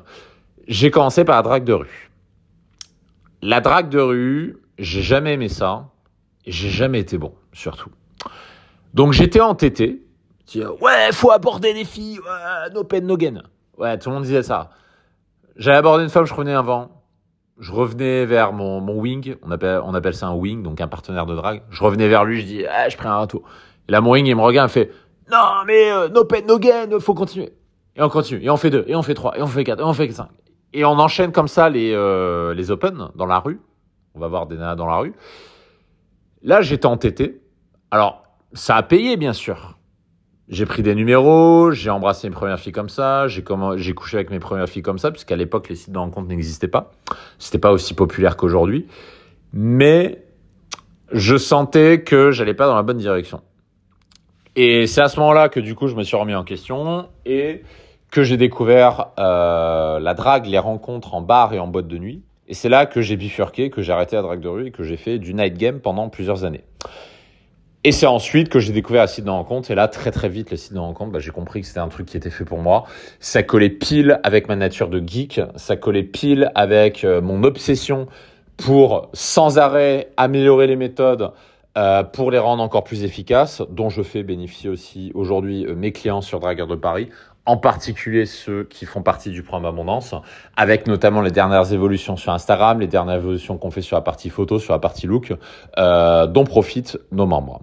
j'ai 0.69 0.90
commencé 0.90 1.25
par 1.25 1.37
la 1.37 1.42
drague 1.42 1.64
de 1.64 1.73
rue. 1.73 2.11
La 3.40 3.61
drague 3.61 3.88
de 3.88 4.00
rue, 4.00 4.57
j'ai 4.78 5.02
jamais 5.02 5.35
aimé 5.35 5.49
ça 5.49 5.92
j'ai 6.47 6.71
jamais 6.71 7.00
été 7.00 7.19
bon, 7.19 7.35
surtout. 7.52 7.90
Donc 8.95 9.12
j'étais 9.12 9.40
entêté, 9.40 10.02
ouais, 10.57 11.12
faut 11.12 11.31
aborder 11.31 11.73
les 11.73 11.85
filles, 11.85 12.19
ouais, 12.19 12.71
no 12.75 12.85
pain, 12.85 13.00
no 13.00 13.16
gain. 13.16 13.42
Ouais, 13.78 13.99
tout 13.99 14.11
le 14.11 14.16
monde 14.16 14.25
disait 14.25 14.42
ça. 14.42 14.71
J'allais 15.57 15.78
aborder 15.78 16.04
une 16.04 16.11
femme, 16.11 16.25
je 16.25 16.35
revenais 16.35 16.54
avant. 16.54 16.90
Je 17.59 17.71
revenais 17.71 18.26
vers 18.26 18.52
mon, 18.52 18.81
mon 18.81 18.99
wing, 18.99 19.37
on 19.42 19.50
appelle, 19.50 19.81
on 19.85 19.95
appelle 19.95 20.14
ça 20.14 20.26
un 20.26 20.35
wing, 20.35 20.62
donc 20.62 20.81
un 20.81 20.88
partenaire 20.88 21.26
de 21.26 21.35
drague. 21.35 21.62
Je 21.71 21.83
revenais 21.83 22.09
vers 22.09 22.25
lui, 22.25 22.40
je 22.40 22.47
dis, 22.47 22.66
ah, 22.66 22.88
je 22.88 22.97
prends 22.97 23.11
un 23.11 23.16
râteau. 23.19 23.45
Et 23.88 23.92
là, 23.92 24.00
mon 24.00 24.12
wing, 24.12 24.26
il 24.26 24.35
me 24.35 24.40
regarde, 24.40 24.71
il 24.71 24.73
fait, 24.73 24.90
non, 25.31 25.64
mais 25.66 25.92
euh, 25.92 26.09
no 26.09 26.25
pain, 26.25 26.40
no 26.47 26.59
gain, 26.59 26.88
faut 26.99 27.14
continuer. 27.14 27.52
Et 27.95 28.02
on 28.02 28.09
continue, 28.09 28.42
et 28.42 28.50
on 28.50 28.57
fait 28.57 28.71
deux, 28.71 28.85
et 28.88 28.97
on 28.97 29.02
fait 29.02 29.14
trois, 29.14 29.37
et 29.38 29.42
on 29.42 29.47
fait 29.47 29.64
quatre, 29.64 29.81
et 29.81 29.85
on 29.85 29.92
fait 29.92 30.11
cinq. 30.11 30.28
Et 30.73 30.85
on 30.85 30.99
enchaîne 30.99 31.33
comme 31.33 31.49
ça 31.49 31.69
les, 31.69 31.93
euh, 31.93 32.55
les 32.55 32.71
open 32.71 33.09
dans 33.14 33.26
la 33.26 33.38
rue. 33.38 33.61
On 34.14 34.21
va 34.21 34.29
voir 34.29 34.47
des 34.47 34.57
nanas 34.57 34.76
dans 34.76 34.87
la 34.87 34.97
rue. 34.97 35.12
Là, 36.43 36.61
j'étais 36.62 36.87
entêté. 36.87 37.41
Alors, 37.91 38.23
ça 38.52 38.76
a 38.76 38.83
payé, 38.83 39.17
bien 39.17 39.33
sûr 39.33 39.76
j'ai 40.52 40.67
pris 40.67 40.83
des 40.83 40.95
numéros, 40.95 41.71
j'ai 41.73 41.88
embrassé 41.88 42.29
mes 42.29 42.35
premières 42.35 42.61
filles 42.61 42.73
comme 42.73 42.91
ça, 42.91 43.26
j'ai 43.26 43.43
couché 43.43 44.17
avec 44.17 44.31
mes 44.31 44.38
premières 44.38 44.69
filles 44.69 44.83
comme 44.83 44.99
ça, 44.99 45.11
puisqu'à 45.11 45.35
l'époque 45.35 45.69
les 45.71 45.76
sites 45.76 45.93
de 45.93 45.99
rencontre 45.99 46.29
n'existaient 46.29 46.69
pas. 46.69 46.91
C'était 47.38 47.59
pas 47.59 47.73
aussi 47.73 47.95
populaire 47.95 48.37
qu'aujourd'hui, 48.37 48.87
mais 49.55 50.23
je 51.11 51.37
sentais 51.37 52.02
que 52.02 52.31
j'allais 52.33 52.55
pas 52.55 52.67
dans 52.67 52.76
la 52.76 52.83
bonne 52.83 52.99
direction. 52.99 53.41
Et 54.55 54.87
c'est 54.87 55.00
à 55.00 55.09
ce 55.09 55.19
moment-là 55.21 55.49
que 55.49 55.59
du 55.59 55.75
coup 55.75 55.88
je 55.88 55.95
me 55.95 56.02
suis 56.02 56.17
remis 56.17 56.35
en 56.35 56.45
question 56.45 57.09
et 57.25 57.62
que 58.12 58.23
j'ai 58.23 58.37
découvert 58.37 59.09
euh, 59.19 59.99
la 59.99 60.14
drague, 60.14 60.47
les 60.47 60.59
rencontres 60.59 61.14
en 61.14 61.23
bar 61.23 61.54
et 61.54 61.59
en 61.59 61.66
boîte 61.66 61.88
de 61.88 61.99
nuit. 61.99 62.23
Et 62.47 62.54
c'est 62.54 62.69
là 62.69 62.85
que 62.85 63.00
j'ai 63.00 63.16
bifurqué, 63.16 63.71
que 63.71 63.81
j'ai 63.81 63.90
arrêté 63.90 64.16
la 64.16 64.23
drague 64.23 64.40
de 64.40 64.49
rue 64.49 64.66
et 64.66 64.71
que 64.71 64.85
j'ai 64.85 64.99
fait 64.99 65.19
du 65.19 65.33
night 65.33 65.57
game 65.57 65.81
pendant 65.81 66.11
plusieurs 66.11 66.45
années. 66.45 66.62
Et 67.85 67.90
c'est 67.90 68.07
ensuite 68.07 68.50
que 68.50 68.61
j'ai 68.61 68.75
découvert 68.75 69.02
les 69.02 69.09
sites 69.09 69.25
de 69.25 69.31
rencontre. 69.31 69.71
Et 69.71 69.75
là, 69.75 69.88
très 69.88 70.11
très 70.11 70.28
vite, 70.28 70.50
les 70.50 70.59
sites 70.59 70.75
de 70.75 70.78
rencontre, 70.78 71.11
bah, 71.11 71.21
j'ai 71.21 71.31
compris 71.31 71.62
que 71.62 71.66
c'était 71.66 71.81
un 71.81 71.88
truc 71.88 72.07
qui 72.07 72.19
était 72.19 72.31
fait 72.31 72.45
pour 72.45 72.59
moi. 72.59 72.85
Ça 73.19 73.42
collait 73.42 73.71
pile 73.71 74.21
avec 74.25 74.47
ma 74.47 74.57
nature 74.57 74.90
de 74.90 75.02
geek. 75.04 75.40
Ça 75.57 75.76
collait 75.76 76.02
pile 76.02 76.52
avec 76.54 77.04
euh, 77.04 77.23
mon 77.23 77.42
obsession 77.45 78.09
pour 78.59 79.09
sans 79.14 79.59
arrêt 79.59 80.11
améliorer 80.19 80.66
les 80.66 80.76
méthodes 80.76 81.33
euh, 81.78 82.02
pour 82.02 82.31
les 82.31 82.38
rendre 82.38 82.62
encore 82.62 82.85
plus 82.85 83.02
efficaces, 83.02 83.62
dont 83.71 83.88
je 83.88 84.02
fais 84.02 84.23
bénéficier 84.23 84.69
aussi 84.69 85.11
aujourd'hui 85.14 85.64
euh, 85.64 85.75
mes 85.75 85.90
clients 85.90 86.21
sur 86.21 86.38
Dragueur 86.38 86.66
de 86.66 86.76
Paris 86.76 87.09
en 87.45 87.57
particulier 87.57 88.27
ceux 88.27 88.65
qui 88.65 88.87
font 88.87 89.03
partie 89.03 89.31
du 89.31 89.43
programme 89.43 89.75
Abondance, 89.75 90.15
avec 90.57 90.87
notamment 90.87 91.21
les 91.23 91.31
dernières 91.31 91.73
évolutions 91.73 92.17
sur 92.17 92.33
Instagram, 92.33 92.81
les 92.81 92.87
dernières 92.87 93.17
évolutions 93.17 93.59
qu'on 93.59 93.71
fait 93.71 93.83
sur 93.83 93.97
la 93.97 94.03
partie 94.03 94.31
photo, 94.31 94.59
sur 94.59 94.73
la 94.73 94.79
partie 94.79 95.07
look, 95.07 95.35
euh, 95.79 96.27
dont 96.27 96.45
profitent 96.45 96.99
nos 97.11 97.27
membres. 97.27 97.63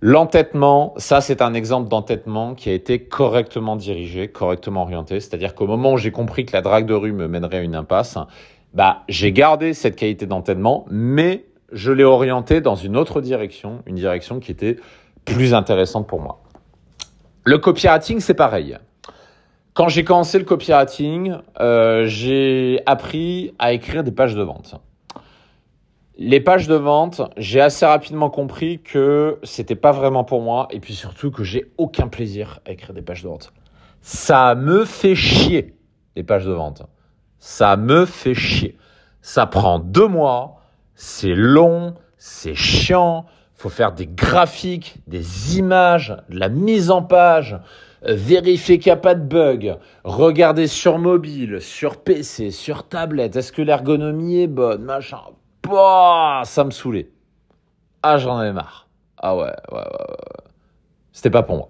L'entêtement, 0.00 0.94
ça 0.96 1.20
c'est 1.20 1.42
un 1.42 1.54
exemple 1.54 1.88
d'entêtement 1.88 2.54
qui 2.54 2.70
a 2.70 2.72
été 2.72 3.00
correctement 3.00 3.76
dirigé, 3.76 4.28
correctement 4.28 4.82
orienté, 4.82 5.20
c'est-à-dire 5.20 5.54
qu'au 5.54 5.66
moment 5.66 5.94
où 5.94 5.98
j'ai 5.98 6.12
compris 6.12 6.46
que 6.46 6.52
la 6.52 6.62
drague 6.62 6.86
de 6.86 6.94
rue 6.94 7.12
me 7.12 7.26
mènerait 7.26 7.58
à 7.58 7.62
une 7.62 7.74
impasse, 7.74 8.16
bah, 8.74 9.02
j'ai 9.08 9.32
gardé 9.32 9.74
cette 9.74 9.96
qualité 9.96 10.26
d'entêtement, 10.26 10.86
mais 10.90 11.46
je 11.72 11.90
l'ai 11.90 12.04
orienté 12.04 12.60
dans 12.60 12.76
une 12.76 12.96
autre 12.96 13.20
direction, 13.20 13.82
une 13.86 13.96
direction 13.96 14.40
qui 14.40 14.52
était 14.52 14.76
plus 15.24 15.52
intéressante 15.52 16.06
pour 16.06 16.20
moi. 16.20 16.40
Le 17.48 17.56
copywriting, 17.56 18.20
c'est 18.20 18.34
pareil. 18.34 18.76
Quand 19.72 19.88
j'ai 19.88 20.04
commencé 20.04 20.38
le 20.38 20.44
copywriting, 20.44 21.38
euh, 21.60 22.04
j'ai 22.04 22.82
appris 22.84 23.54
à 23.58 23.72
écrire 23.72 24.04
des 24.04 24.12
pages 24.12 24.34
de 24.34 24.42
vente. 24.42 24.74
Les 26.18 26.40
pages 26.40 26.68
de 26.68 26.74
vente, 26.74 27.22
j'ai 27.38 27.62
assez 27.62 27.86
rapidement 27.86 28.28
compris 28.28 28.82
que 28.82 29.38
c'était 29.44 29.76
pas 29.76 29.92
vraiment 29.92 30.24
pour 30.24 30.42
moi 30.42 30.68
et 30.72 30.78
puis 30.78 30.92
surtout 30.92 31.30
que 31.30 31.42
j'ai 31.42 31.72
aucun 31.78 32.08
plaisir 32.08 32.60
à 32.66 32.72
écrire 32.72 32.92
des 32.92 33.00
pages 33.00 33.22
de 33.22 33.28
vente. 33.28 33.50
Ça 34.02 34.54
me 34.54 34.84
fait 34.84 35.14
chier, 35.14 35.74
les 36.16 36.24
pages 36.24 36.44
de 36.44 36.52
vente. 36.52 36.82
Ça 37.38 37.78
me 37.78 38.04
fait 38.04 38.34
chier. 38.34 38.76
Ça 39.22 39.46
prend 39.46 39.78
deux 39.78 40.06
mois, 40.06 40.60
c'est 40.94 41.34
long, 41.34 41.94
c'est 42.18 42.54
chiant, 42.54 43.24
faut 43.58 43.68
faire 43.68 43.92
des 43.92 44.06
graphiques, 44.06 44.98
des 45.08 45.58
images, 45.58 46.16
de 46.30 46.38
la 46.38 46.48
mise 46.48 46.92
en 46.92 47.02
page, 47.02 47.58
euh, 48.06 48.14
vérifier 48.14 48.78
qu'il 48.78 48.90
n'y 48.90 48.94
a 48.94 49.00
pas 49.00 49.16
de 49.16 49.24
bug, 49.24 49.76
regarder 50.04 50.68
sur 50.68 50.98
mobile, 50.98 51.60
sur 51.60 51.96
PC, 51.96 52.52
sur 52.52 52.88
tablette, 52.88 53.34
est-ce 53.34 53.50
que 53.50 53.60
l'ergonomie 53.60 54.42
est 54.42 54.46
bonne, 54.46 54.84
machin. 54.84 55.18
Bah, 55.68 56.42
ça 56.44 56.62
me 56.62 56.70
saoulait. 56.70 57.10
Ah, 58.04 58.16
j'en 58.16 58.36
avais 58.36 58.52
marre. 58.52 58.86
Ah 59.16 59.36
ouais, 59.36 59.42
ouais, 59.42 59.48
ouais, 59.72 59.78
ouais. 59.78 60.50
C'était 61.12 61.30
pas 61.30 61.42
pour 61.42 61.56
moi. 61.56 61.68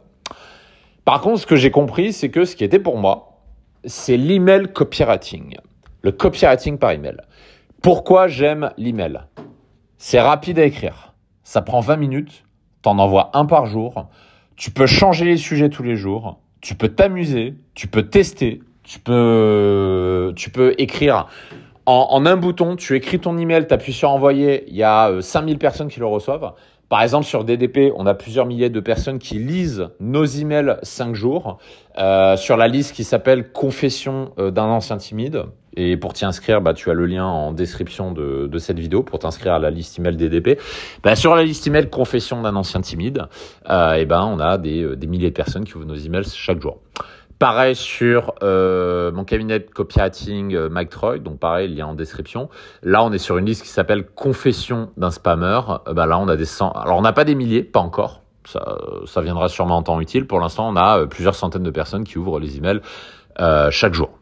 Par 1.06 1.22
contre, 1.22 1.40
ce 1.40 1.46
que 1.46 1.56
j'ai 1.56 1.70
compris, 1.70 2.12
c'est 2.12 2.28
que 2.28 2.44
ce 2.44 2.54
qui 2.54 2.64
était 2.64 2.78
pour 2.78 2.98
moi, 2.98 3.40
c'est 3.86 4.18
l'email 4.18 4.70
copywriting. 4.74 5.56
Le 6.02 6.12
copywriting 6.12 6.76
par 6.76 6.90
email. 6.90 7.16
Pourquoi 7.80 8.28
j'aime 8.28 8.72
l'email? 8.76 9.20
C'est 9.96 10.20
rapide 10.20 10.58
à 10.58 10.64
écrire. 10.64 11.14
Ça 11.48 11.62
prend 11.62 11.80
20 11.80 11.96
minutes. 11.96 12.44
T'en 12.82 12.98
envoies 12.98 13.30
un 13.32 13.46
par 13.46 13.64
jour. 13.64 14.06
Tu 14.56 14.70
peux 14.70 14.84
changer 14.84 15.24
les 15.24 15.38
sujets 15.38 15.70
tous 15.70 15.82
les 15.82 15.96
jours. 15.96 16.38
Tu 16.60 16.74
peux 16.74 16.90
t'amuser. 16.90 17.54
Tu 17.72 17.88
peux 17.88 18.02
tester. 18.02 18.60
Tu 18.82 18.98
peux, 18.98 20.34
écrire 20.76 21.26
en, 21.86 22.26
un 22.26 22.36
bouton. 22.36 22.76
Tu 22.76 22.96
écris 22.96 23.18
ton 23.18 23.38
email, 23.38 23.66
tu 23.66 23.72
appuies 23.72 23.94
sur 23.94 24.10
envoyer. 24.10 24.64
Il 24.68 24.76
y 24.76 24.82
a 24.82 25.22
5000 25.22 25.54
euh, 25.54 25.58
personnes 25.58 25.88
qui 25.88 26.00
le 26.00 26.06
reçoivent. 26.06 26.52
Par 26.90 27.00
exemple, 27.00 27.24
sur 27.24 27.44
DDP, 27.44 27.92
on 27.96 28.04
a 28.04 28.12
plusieurs 28.12 28.44
milliers 28.44 28.68
de 28.68 28.80
personnes 28.80 29.18
qui 29.18 29.38
lisent 29.38 29.88
nos 30.00 30.26
emails 30.26 30.76
5 30.82 31.14
jours 31.14 31.56
euh, 31.96 32.36
sur 32.36 32.58
la 32.58 32.68
liste 32.68 32.94
qui 32.94 33.04
s'appelle 33.04 33.52
Confession 33.52 34.32
euh, 34.38 34.50
d'un 34.50 34.66
ancien 34.66 34.98
timide. 34.98 35.44
Et 35.80 35.96
pour 35.96 36.12
t'y 36.12 36.24
inscrire, 36.24 36.60
bah, 36.60 36.74
tu 36.74 36.90
as 36.90 36.94
le 36.94 37.06
lien 37.06 37.24
en 37.24 37.52
description 37.52 38.10
de, 38.10 38.58
cette 38.58 38.80
vidéo 38.80 39.04
pour 39.04 39.20
t'inscrire 39.20 39.54
à 39.54 39.58
la 39.60 39.70
liste 39.70 39.96
email 39.96 40.16
DDP. 40.16 40.60
Bah, 41.04 41.14
sur 41.14 41.36
la 41.36 41.44
liste 41.44 41.68
email 41.68 41.88
Confession 41.88 42.42
d'un 42.42 42.56
ancien 42.56 42.80
timide, 42.80 43.26
euh, 43.70 43.92
et 43.92 44.04
ben 44.04 44.24
on 44.24 44.40
a 44.40 44.58
des, 44.58 44.82
euh, 44.82 44.96
des 44.96 45.06
milliers 45.06 45.30
de 45.30 45.34
personnes 45.34 45.64
qui 45.64 45.76
ouvrent 45.76 45.86
nos 45.86 45.94
emails 45.94 46.24
chaque 46.24 46.60
jour. 46.60 46.80
Pareil 47.38 47.76
sur 47.76 48.34
euh, 48.42 49.12
mon 49.12 49.22
cabinet 49.22 49.60
copywriting 49.60 50.66
Mike 50.68 50.90
Troy, 50.90 51.18
donc 51.20 51.38
pareil, 51.38 51.72
lien 51.72 51.86
en 51.86 51.94
description. 51.94 52.48
Là, 52.82 53.04
on 53.04 53.12
est 53.12 53.18
sur 53.18 53.38
une 53.38 53.46
liste 53.46 53.62
qui 53.62 53.68
s'appelle 53.68 54.04
Confession 54.04 54.90
d'un 54.96 55.12
spammer. 55.12 55.60
Bah 55.92 56.06
là, 56.06 56.18
on 56.18 56.26
a 56.26 56.34
des 56.34 56.44
cent... 56.44 56.72
Alors, 56.72 56.98
on 56.98 57.02
n'a 57.02 57.12
pas 57.12 57.24
des 57.24 57.36
milliers, 57.36 57.62
pas 57.62 57.78
encore. 57.78 58.22
Ça, 58.44 58.78
ça 59.06 59.20
viendra 59.20 59.48
sûrement 59.48 59.76
en 59.76 59.82
temps 59.84 60.00
utile. 60.00 60.26
Pour 60.26 60.40
l'instant, 60.40 60.68
on 60.68 60.74
a 60.74 61.06
plusieurs 61.06 61.36
centaines 61.36 61.62
de 61.62 61.70
personnes 61.70 62.02
qui 62.02 62.18
ouvrent 62.18 62.40
les 62.40 62.56
emails 62.56 62.80
chaque 63.70 63.94
jour. 63.94 64.17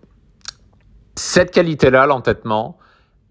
Cette 1.18 1.50
qualité-là, 1.50 2.06
l'entêtement, 2.06 2.78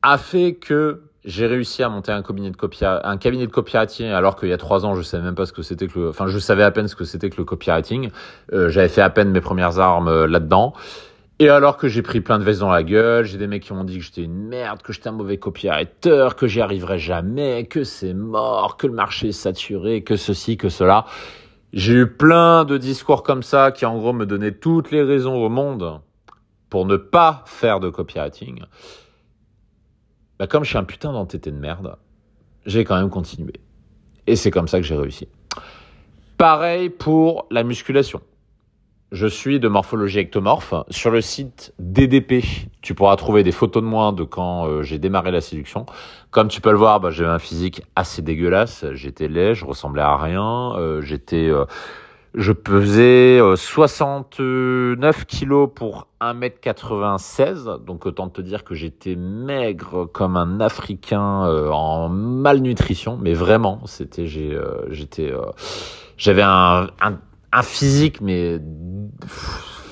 a 0.02 0.18
fait 0.18 0.56
que 0.56 1.04
j'ai 1.24 1.48
réussi 1.48 1.84
à 1.84 1.90
monter 1.90 2.12
un 2.12 2.22
cabinet 2.22 2.52
de 2.52 2.58
copia, 2.58 3.02
un 3.04 3.18
cabinet 3.18 3.48
de 3.48 3.52
copywriting 3.52 4.08
alors 4.08 4.36
qu'il 4.36 4.50
y 4.50 4.54
a 4.54 4.58
trois 4.58 4.86
ans 4.86 4.94
je 4.94 5.02
savais 5.02 5.24
même 5.24 5.34
pas 5.34 5.48
ce 5.48 5.54
que 5.54 5.64
c'était 5.64 5.88
que 5.88 6.00
le, 6.00 6.10
enfin 6.10 6.28
je 6.28 6.38
savais 6.38 6.62
à 6.62 6.70
peine 6.70 6.88
ce 6.88 6.96
que 6.96 7.04
c'était 7.04 7.30
que 7.30 7.38
le 7.38 7.46
copywriting. 7.46 8.10
Euh, 8.54 8.70
J'avais 8.70 8.90
fait 8.90 9.02
à 9.02 9.10
peine 9.10 9.32
mes 9.32 9.42
premières 9.42 9.80
armes 9.80 10.08
euh, 10.08 10.28
là-dedans. 10.28 10.74
Et 11.40 11.50
alors 11.50 11.78
que 11.78 11.88
j'ai 11.88 12.02
pris 12.02 12.22
plein 12.22 12.40
de 12.40 12.44
vestes 12.44 12.62
dans 12.62 12.72
la 12.72 12.84
gueule, 12.84 13.26
j'ai 13.26 13.38
des 13.38 13.48
mecs 13.48 13.64
qui 13.64 13.74
m'ont 13.74 13.84
dit 13.84 13.98
que 13.98 14.04
j'étais 14.04 14.22
une 14.24 14.48
merde, 14.48 14.82
que 14.82 14.94
j'étais 14.94 15.10
un 15.10 15.14
mauvais 15.14 15.38
copywriter, 15.38 16.30
que 16.38 16.48
j'y 16.48 16.62
arriverais 16.62 16.98
jamais, 16.98 17.66
que 17.66 17.84
c'est 17.84 18.14
mort, 18.14 18.78
que 18.78 18.88
le 18.88 18.94
marché 18.94 19.30
est 19.30 19.32
saturé, 19.34 20.02
que 20.04 20.16
ceci, 20.16 20.56
que 20.56 20.70
cela. 20.70 21.06
J'ai 21.74 21.94
eu 21.94 22.08
plein 22.08 22.64
de 22.64 22.78
discours 22.78 23.22
comme 23.22 23.44
ça 23.44 23.72
qui 23.72 23.86
en 23.86 23.98
gros 23.98 24.14
me 24.14 24.26
donnaient 24.26 24.54
toutes 24.54 24.92
les 24.92 25.04
raisons 25.04 25.36
au 25.36 25.50
monde 25.50 26.00
pour 26.76 26.86
ne 26.86 26.98
pas 26.98 27.42
faire 27.46 27.80
de 27.80 27.88
copywriting 27.88 28.66
bah 30.38 30.46
comme 30.46 30.66
je 30.66 30.72
suis 30.72 30.78
un 30.78 30.84
putain 30.84 31.14
d'entêté 31.14 31.50
de 31.50 31.56
merde, 31.56 31.96
j'ai 32.66 32.84
quand 32.84 32.98
même 32.98 33.10
continué. 33.10 33.54
Et 34.28 34.36
c'est 34.36 34.52
comme 34.52 34.68
ça 34.68 34.82
que 34.82 34.86
j'ai 34.86 34.98
réussi. 34.98 35.30
Pareil 36.38 36.90
pour 36.90 37.48
la 37.50 37.64
musculation. 37.64 38.20
Je 39.14 39.26
suis 39.26 39.62
de 39.62 39.70
morphologie 39.70 40.20
ectomorphe. 40.20 40.74
Sur 40.90 41.12
le 41.12 41.22
site 41.22 41.74
DDP, 41.80 42.44
tu 42.82 42.94
pourras 42.94 43.16
trouver 43.16 43.44
des 43.44 43.54
photos 43.54 43.82
de 43.82 43.88
moi 43.88 44.12
de 44.12 44.26
quand 44.26 44.68
euh, 44.68 44.84
j'ai 44.84 45.00
démarré 45.00 45.32
la 45.32 45.40
séduction. 45.40 45.86
Comme 46.30 46.50
tu 46.50 46.60
peux 46.60 46.72
le 46.72 46.78
voir, 46.78 47.00
bah, 47.00 47.10
j'avais 47.10 47.30
un 47.30 47.40
physique 47.40 47.84
assez 47.96 48.22
dégueulasse. 48.22 48.84
J'étais 48.92 49.30
laid, 49.30 49.54
je 49.54 49.64
ressemblais 49.64 50.02
à 50.02 50.18
rien. 50.18 50.74
Euh, 50.76 51.00
j'étais 51.00 51.48
euh, 51.48 51.64
je 52.36 52.52
pesais 52.52 53.40
69 53.56 54.36
euh, 54.42 55.24
kilos 55.26 55.70
pour 55.74 56.08
1m96, 56.20 57.84
donc 57.86 58.06
autant 58.06 58.28
te 58.28 58.42
dire 58.42 58.66
que 58.66 58.76
j'étais 58.76 59.16
maigre 59.16 60.06
comme 60.12 60.36
un 60.36 60.60
Africain 60.60 61.46
euh, 61.46 61.70
en 61.70 62.10
malnutrition, 62.10 63.18
mais 63.22 63.34
vraiment, 63.34 63.80
c'était 63.86 64.28
j'ai 64.28 64.54
euh, 64.54 64.86
j'étais 64.90 65.32
j'avais 66.18 66.42
un, 66.42 66.90
un, 67.02 67.62
physique 67.64 68.20
mais 68.20 68.60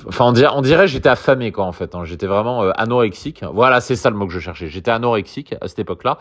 enfin 0.06 0.26
on 0.26 0.32
dirait 0.32 0.52
on 0.54 0.60
dirait 0.60 0.86
j'étais 0.86 1.08
affamé 1.08 1.50
quoi 1.50 1.64
en 1.64 1.72
fait, 1.72 1.94
hein. 1.94 2.04
j'étais 2.04 2.26
vraiment 2.26 2.60
anorexique. 2.76 3.42
Voilà, 3.54 3.80
c'est 3.80 3.96
ça 3.96 4.10
le 4.10 4.16
mot 4.16 4.26
que 4.26 4.32
je 4.34 4.40
cherchais. 4.40 4.68
J'étais 4.68 4.90
anorexique 4.90 5.54
à 5.62 5.68
cette 5.68 5.78
époque-là. 5.78 6.18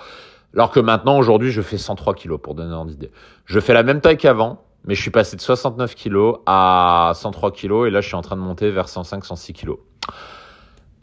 Alors 0.53 0.69
que 0.69 0.79
maintenant, 0.79 1.17
aujourd'hui, 1.17 1.51
je 1.51 1.61
fais 1.61 1.79
103 1.79 2.13
kilos 2.13 2.39
pour 2.41 2.53
donner 2.53 2.73
une 2.73 2.91
idée. 2.91 3.11
Je 3.45 3.59
fais 3.59 3.73
la 3.73 3.81
même 3.81 4.01
taille 4.01 4.17
qu'avant, 4.17 4.63
mais 4.85 4.95
je 4.95 5.01
suis 5.01 5.11
passé 5.11 5.35
de 5.35 5.41
69 5.41 5.95
kg 5.95 6.33
à 6.45 7.13
103 7.15 7.51
kg 7.51 7.87
et 7.87 7.89
là 7.89 8.01
je 8.01 8.07
suis 8.07 8.15
en 8.15 8.21
train 8.21 8.35
de 8.35 8.41
monter 8.41 8.71
vers 8.71 8.87
105-106 8.87 9.53
kg. 9.53 9.73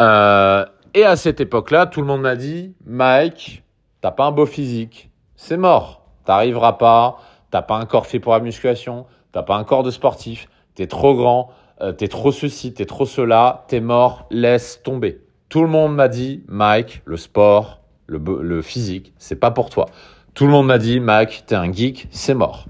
Euh, 0.01 0.65
et 0.95 1.05
à 1.05 1.17
cette 1.17 1.41
époque-là, 1.41 1.87
tout 1.87 2.01
le 2.01 2.07
monde 2.07 2.23
m'a 2.23 2.37
dit, 2.37 2.75
Mike, 2.85 3.63
t'as 4.01 4.11
pas 4.11 4.25
un 4.25 4.33
beau 4.33 4.47
physique, 4.47 5.11
c'est 5.37 5.57
mort, 5.57 6.05
t'arriveras 6.25 6.75
pas, 6.75 7.19
t'as 7.51 7.63
pas 7.63 7.77
un 7.77 7.87
corps 7.87 8.07
fait 8.07 8.19
pour 8.19 8.33
la 8.33 8.41
musculation, 8.41 9.07
t'as 9.33 9.43
pas 9.43 9.57
un 9.57 9.65
corps 9.65 9.83
de 9.83 9.91
sportif, 9.91 10.49
t'es 10.75 10.87
trop 10.87 11.15
grand, 11.15 11.51
euh, 11.81 11.93
t'es 11.93 12.09
trop 12.09 12.33
ceci, 12.33 12.75
t'es 12.75 12.87
trop 12.87 13.07
cela, 13.07 13.65
t'es 13.69 13.81
mort, 13.81 14.27
laisse 14.31 14.83
tomber. 14.83 15.21
Tout 15.49 15.63
le 15.63 15.69
monde 15.69 15.95
m'a 15.95 16.09
dit, 16.09 16.45
Mike, 16.49 17.03
le 17.05 17.17
sport, 17.17 17.81
le, 18.07 18.19
le 18.43 18.63
physique, 18.63 19.13
c'est 19.19 19.39
pas 19.39 19.51
pour 19.51 19.71
toi. 19.71 19.87
Tout 20.35 20.45
le 20.47 20.51
monde 20.51 20.67
m'a 20.67 20.79
dit, 20.79 21.01
Mike, 21.01 21.45
t'es 21.47 21.55
un 21.55 21.73
geek, 21.73 22.09
c'est 22.11 22.35
mort. 22.35 22.67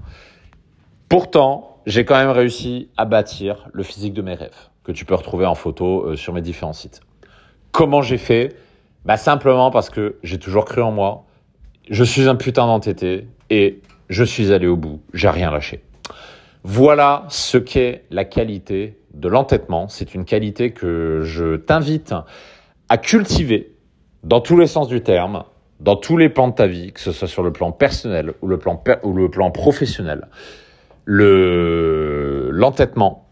Pourtant, 1.11 1.81
j'ai 1.85 2.05
quand 2.05 2.15
même 2.15 2.29
réussi 2.29 2.87
à 2.95 3.03
bâtir 3.03 3.67
le 3.73 3.83
physique 3.83 4.13
de 4.13 4.21
mes 4.21 4.33
rêves, 4.33 4.69
que 4.85 4.93
tu 4.93 5.03
peux 5.03 5.13
retrouver 5.13 5.45
en 5.45 5.55
photo 5.55 6.05
euh, 6.05 6.15
sur 6.15 6.31
mes 6.31 6.39
différents 6.39 6.71
sites. 6.71 7.01
Comment 7.73 8.01
j'ai 8.01 8.17
fait? 8.17 8.55
Bah 9.03 9.17
Simplement 9.17 9.71
parce 9.71 9.89
que 9.89 10.15
j'ai 10.23 10.39
toujours 10.39 10.63
cru 10.63 10.81
en 10.81 10.93
moi, 10.93 11.25
je 11.89 12.05
suis 12.05 12.29
un 12.29 12.35
putain 12.35 12.65
d'entêté 12.65 13.27
et 13.49 13.81
je 14.07 14.23
suis 14.23 14.53
allé 14.53 14.67
au 14.67 14.77
bout, 14.77 15.01
j'ai 15.13 15.27
rien 15.27 15.51
lâché. 15.51 15.83
Voilà 16.63 17.25
ce 17.27 17.57
qu'est 17.57 18.05
la 18.09 18.23
qualité 18.23 18.97
de 19.13 19.27
l'entêtement. 19.27 19.89
C'est 19.89 20.15
une 20.15 20.23
qualité 20.23 20.71
que 20.71 21.23
je 21.25 21.57
t'invite 21.57 22.15
à 22.87 22.97
cultiver 22.97 23.75
dans 24.23 24.39
tous 24.39 24.57
les 24.57 24.67
sens 24.67 24.87
du 24.87 25.01
terme, 25.01 25.43
dans 25.81 25.97
tous 25.97 26.15
les 26.15 26.29
plans 26.29 26.47
de 26.47 26.55
ta 26.55 26.67
vie, 26.67 26.93
que 26.93 27.01
ce 27.01 27.11
soit 27.11 27.27
sur 27.27 27.43
le 27.43 27.51
plan 27.51 27.73
personnel 27.73 28.33
ou 28.41 28.47
le 28.47 28.57
plan, 28.57 28.81
ou 29.03 29.11
le 29.11 29.29
plan 29.29 29.51
professionnel 29.51 30.29
le 31.05 32.49
l'entêtement, 32.51 33.27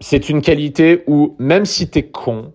c'est 0.00 0.28
une 0.28 0.40
qualité 0.40 1.02
où 1.06 1.36
même 1.38 1.64
si 1.64 1.90
t'es 1.90 2.04
con, 2.04 2.52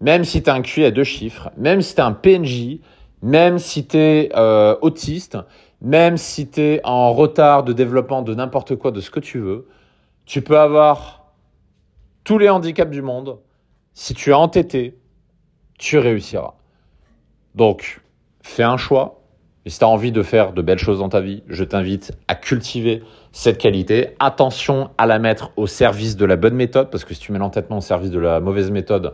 même 0.00 0.24
si 0.24 0.42
t'as 0.42 0.54
un 0.54 0.62
QI 0.62 0.84
à 0.84 0.90
deux 0.90 1.04
chiffres, 1.04 1.50
même 1.56 1.80
si 1.80 1.94
t'es 1.94 2.02
un 2.02 2.12
PNJ, 2.12 2.80
même 3.22 3.58
si 3.58 3.86
t'es 3.86 4.30
euh, 4.36 4.76
autiste, 4.82 5.38
même 5.80 6.16
si 6.16 6.48
t'es 6.48 6.80
en 6.84 7.12
retard 7.12 7.64
de 7.64 7.72
développement 7.72 8.22
de 8.22 8.34
n'importe 8.34 8.76
quoi, 8.76 8.90
de 8.90 9.00
ce 9.00 9.10
que 9.10 9.20
tu 9.20 9.38
veux, 9.38 9.68
tu 10.24 10.42
peux 10.42 10.58
avoir 10.58 11.32
tous 12.24 12.38
les 12.38 12.48
handicaps 12.48 12.90
du 12.90 13.02
monde. 13.02 13.38
Si 13.92 14.14
tu 14.14 14.30
es 14.30 14.34
entêté, 14.34 14.98
tu 15.78 15.98
réussiras. 15.98 16.54
Donc, 17.54 18.02
fais 18.42 18.62
un 18.62 18.76
choix, 18.76 19.22
et 19.66 19.70
si 19.70 19.80
tu 19.80 19.84
as 19.84 19.88
envie 19.88 20.12
de 20.12 20.22
faire 20.22 20.52
de 20.52 20.62
belles 20.62 20.78
choses 20.78 21.00
dans 21.00 21.08
ta 21.08 21.20
vie, 21.20 21.42
je 21.48 21.64
t'invite 21.64 22.12
à 22.28 22.36
cultiver 22.36 23.02
cette 23.32 23.58
qualité. 23.58 24.10
Attention 24.20 24.90
à 24.96 25.06
la 25.06 25.18
mettre 25.18 25.50
au 25.56 25.66
service 25.66 26.16
de 26.16 26.24
la 26.24 26.36
bonne 26.36 26.54
méthode, 26.54 26.88
parce 26.88 27.04
que 27.04 27.14
si 27.14 27.20
tu 27.20 27.32
mets 27.32 27.40
l'entêtement 27.40 27.78
au 27.78 27.80
service 27.80 28.12
de 28.12 28.20
la 28.20 28.38
mauvaise 28.38 28.70
méthode, 28.70 29.12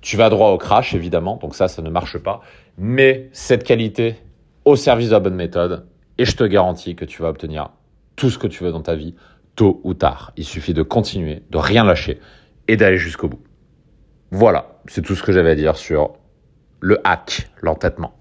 tu 0.00 0.16
vas 0.16 0.28
droit 0.28 0.50
au 0.50 0.58
crash, 0.58 0.92
évidemment. 0.94 1.36
Donc 1.36 1.54
ça, 1.54 1.68
ça 1.68 1.82
ne 1.82 1.88
marche 1.88 2.18
pas. 2.18 2.40
Mais 2.78 3.30
cette 3.30 3.62
qualité 3.62 4.16
au 4.64 4.74
service 4.74 5.06
de 5.06 5.12
la 5.12 5.20
bonne 5.20 5.36
méthode, 5.36 5.86
et 6.18 6.24
je 6.24 6.34
te 6.34 6.42
garantis 6.42 6.96
que 6.96 7.04
tu 7.04 7.22
vas 7.22 7.28
obtenir 7.28 7.70
tout 8.16 8.28
ce 8.28 8.38
que 8.38 8.48
tu 8.48 8.64
veux 8.64 8.72
dans 8.72 8.82
ta 8.82 8.96
vie, 8.96 9.14
tôt 9.54 9.80
ou 9.84 9.94
tard. 9.94 10.32
Il 10.36 10.44
suffit 10.44 10.74
de 10.74 10.82
continuer, 10.82 11.44
de 11.50 11.58
rien 11.58 11.84
lâcher 11.84 12.18
et 12.66 12.76
d'aller 12.76 12.98
jusqu'au 12.98 13.28
bout. 13.28 13.42
Voilà, 14.32 14.80
c'est 14.88 15.02
tout 15.02 15.14
ce 15.14 15.22
que 15.22 15.30
j'avais 15.30 15.50
à 15.50 15.54
dire 15.54 15.76
sur 15.76 16.14
le 16.80 16.98
hack, 17.04 17.50
l'entêtement. 17.60 18.14